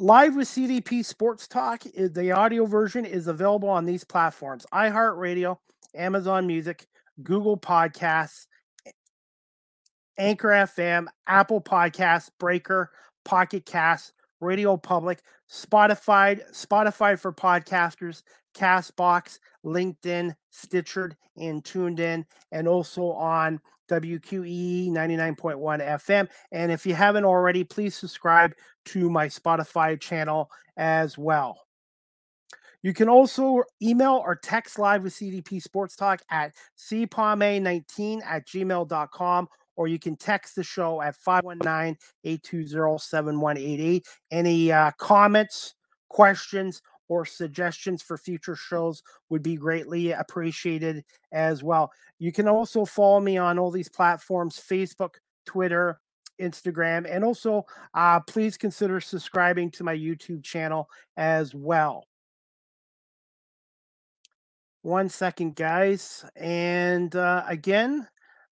[0.00, 5.58] Live with CDP Sports Talk is the audio version is available on these platforms: iHeartRadio,
[5.92, 6.86] Amazon Music,
[7.24, 8.46] Google Podcasts,
[10.16, 12.92] Anchor FM, Apple Podcasts, Breaker,
[13.24, 15.20] Pocket Cast, Radio Public,
[15.50, 18.22] Spotify, Spotify for podcasters,
[18.56, 26.28] Castbox, LinkedIn, Stitcher, and Tuned In, and also on WQE 99.1 FM.
[26.52, 28.54] And if you haven't already, please subscribe
[28.86, 31.58] to my Spotify channel as well.
[32.82, 39.48] You can also email or text live with CDP Sports Talk at cpalme19 at gmail.com,
[39.76, 44.06] or you can text the show at 519 820 7188.
[44.30, 45.74] Any uh, comments,
[46.08, 51.90] questions, or suggestions for future shows would be greatly appreciated as well.
[52.18, 55.14] You can also follow me on all these platforms Facebook,
[55.46, 56.00] Twitter,
[56.40, 62.04] Instagram, and also uh, please consider subscribing to my YouTube channel as well.
[64.82, 66.24] One second, guys.
[66.36, 68.06] And uh, again,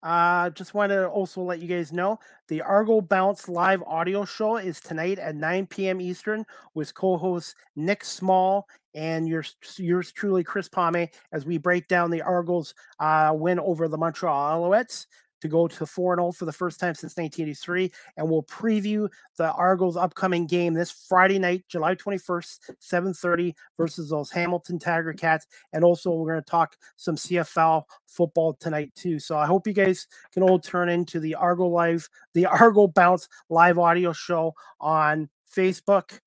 [0.06, 2.16] uh, just want to also let you guys know
[2.46, 6.00] the Argo Bounce live audio show is tonight at 9 p.m.
[6.00, 12.12] Eastern with co-host Nick Small and yours, yours truly, Chris Palme, as we break down
[12.12, 15.06] the Argos' uh, win over the Montreal Alouettes
[15.40, 17.92] to go to 4 0 for the first time since 1983.
[18.16, 24.30] And we'll preview the Argos' upcoming game this Friday night, July 21st, 7:30 versus those
[24.30, 25.46] Hamilton Tiger Cats.
[25.72, 29.18] And also, we're going to talk some CFL football tonight too.
[29.18, 33.28] So I hope you guys can all turn into the Argo Live, the Argo Bounce
[33.48, 36.20] live audio show on Facebook,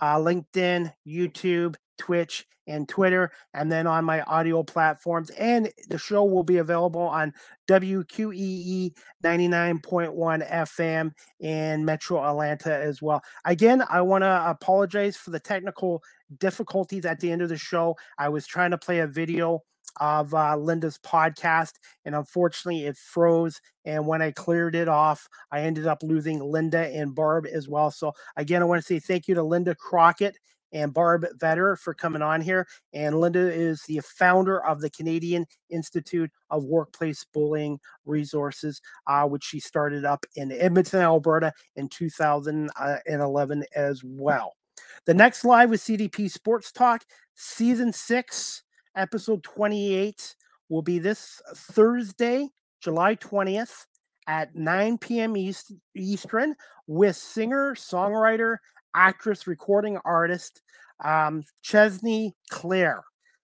[0.00, 5.30] uh, LinkedIn, YouTube, Twitch, and Twitter, and then on my audio platforms.
[5.30, 7.32] And the show will be available on
[7.68, 8.92] WQEE
[9.24, 13.22] 99.1 FM in Metro Atlanta as well.
[13.44, 16.02] Again, I want to apologize for the technical
[16.38, 17.96] difficulties at the end of the show.
[18.18, 19.62] I was trying to play a video
[20.00, 21.72] of uh, Linda's podcast,
[22.04, 23.60] and unfortunately, it froze.
[23.84, 27.90] And when I cleared it off, I ended up losing Linda and Barb as well.
[27.90, 30.36] So, again, I want to say thank you to Linda Crockett
[30.72, 32.66] and Barb Veder for coming on here.
[32.92, 39.44] And Linda is the founder of the Canadian Institute of Workplace Bullying Resources, uh, which
[39.44, 44.54] she started up in Edmonton, Alberta in 2011 as well.
[45.06, 48.62] The next live with CDP Sports Talk, season six
[48.96, 50.34] episode 28
[50.68, 52.48] will be this Thursday,
[52.80, 53.86] July 20th
[54.26, 55.36] at 9 p.m.
[55.36, 56.54] East, Eastern
[56.86, 58.58] with singer, songwriter,
[58.94, 60.62] actress, recording artist
[61.04, 63.02] um, Chesney Claire.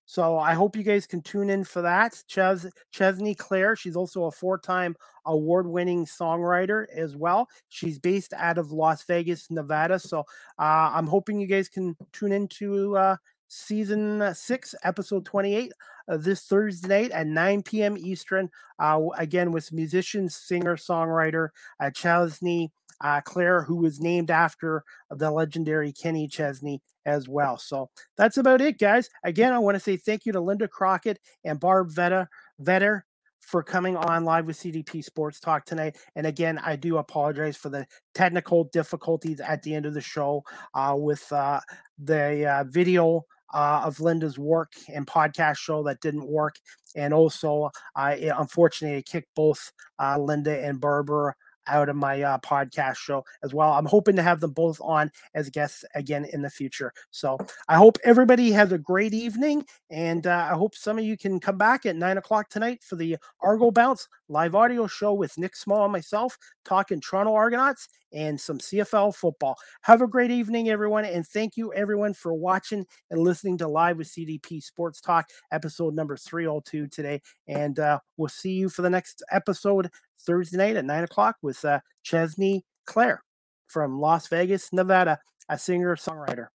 [0.09, 2.23] So I hope you guys can tune in for that.
[2.29, 4.95] Ches- Chesney Claire, she's also a four-time
[5.25, 7.49] award-winning songwriter as well.
[7.69, 9.99] She's based out of Las Vegas, Nevada.
[9.99, 10.21] So
[10.61, 13.17] uh, I'm hoping you guys can tune into uh,
[13.49, 15.73] season six, episode 28,
[16.09, 17.97] uh, this Thursday night at 9 p.m.
[17.99, 18.49] Eastern.
[18.79, 21.49] Uh, again, with musician, singer, songwriter
[21.81, 22.71] uh, Chesney
[23.01, 27.57] uh, Claire, who was named after the legendary Kenny Chesney as well.
[27.57, 29.09] So that's about it, guys.
[29.25, 32.27] Again, I want to say thank you to Linda Crockett and Barb Veder,
[32.61, 33.03] Veder
[33.47, 35.97] for coming on live with CDP Sports Talk tonight.
[36.17, 40.43] And again, I do apologize for the technical difficulties at the end of the show
[40.75, 41.61] uh, with uh,
[41.97, 43.25] the uh, video
[43.55, 46.57] uh, of Linda's work and podcast show that didn't work.
[46.97, 49.71] And also, it, unfortunately, it kicked both
[50.01, 51.35] uh, Linda and Barbara
[51.67, 53.73] out of my uh, podcast show as well.
[53.73, 56.93] I'm hoping to have them both on as guests again in the future.
[57.11, 57.39] So
[57.69, 61.41] I hope everybody has a great evening, and uh, I hope some of you can
[61.41, 65.55] come back at nine o'clock tonight for the Argo Bounce live audio show with Nick
[65.55, 69.57] Small and myself talking Toronto Argonauts and some CFL football.
[69.83, 73.99] Have a great evening, everyone, and thank you everyone for watching and listening to Live
[73.99, 77.21] with CDP Sports Talk, episode number 302 today.
[77.47, 79.91] And uh, we'll see you for the next episode
[80.21, 83.23] Thursday night at nine o'clock with uh, Chesney Claire
[83.69, 85.19] from Las Vegas, Nevada,
[85.49, 86.49] a singer songwriter.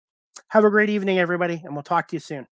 [0.48, 2.47] Have a great evening, everybody, and we'll talk to you soon.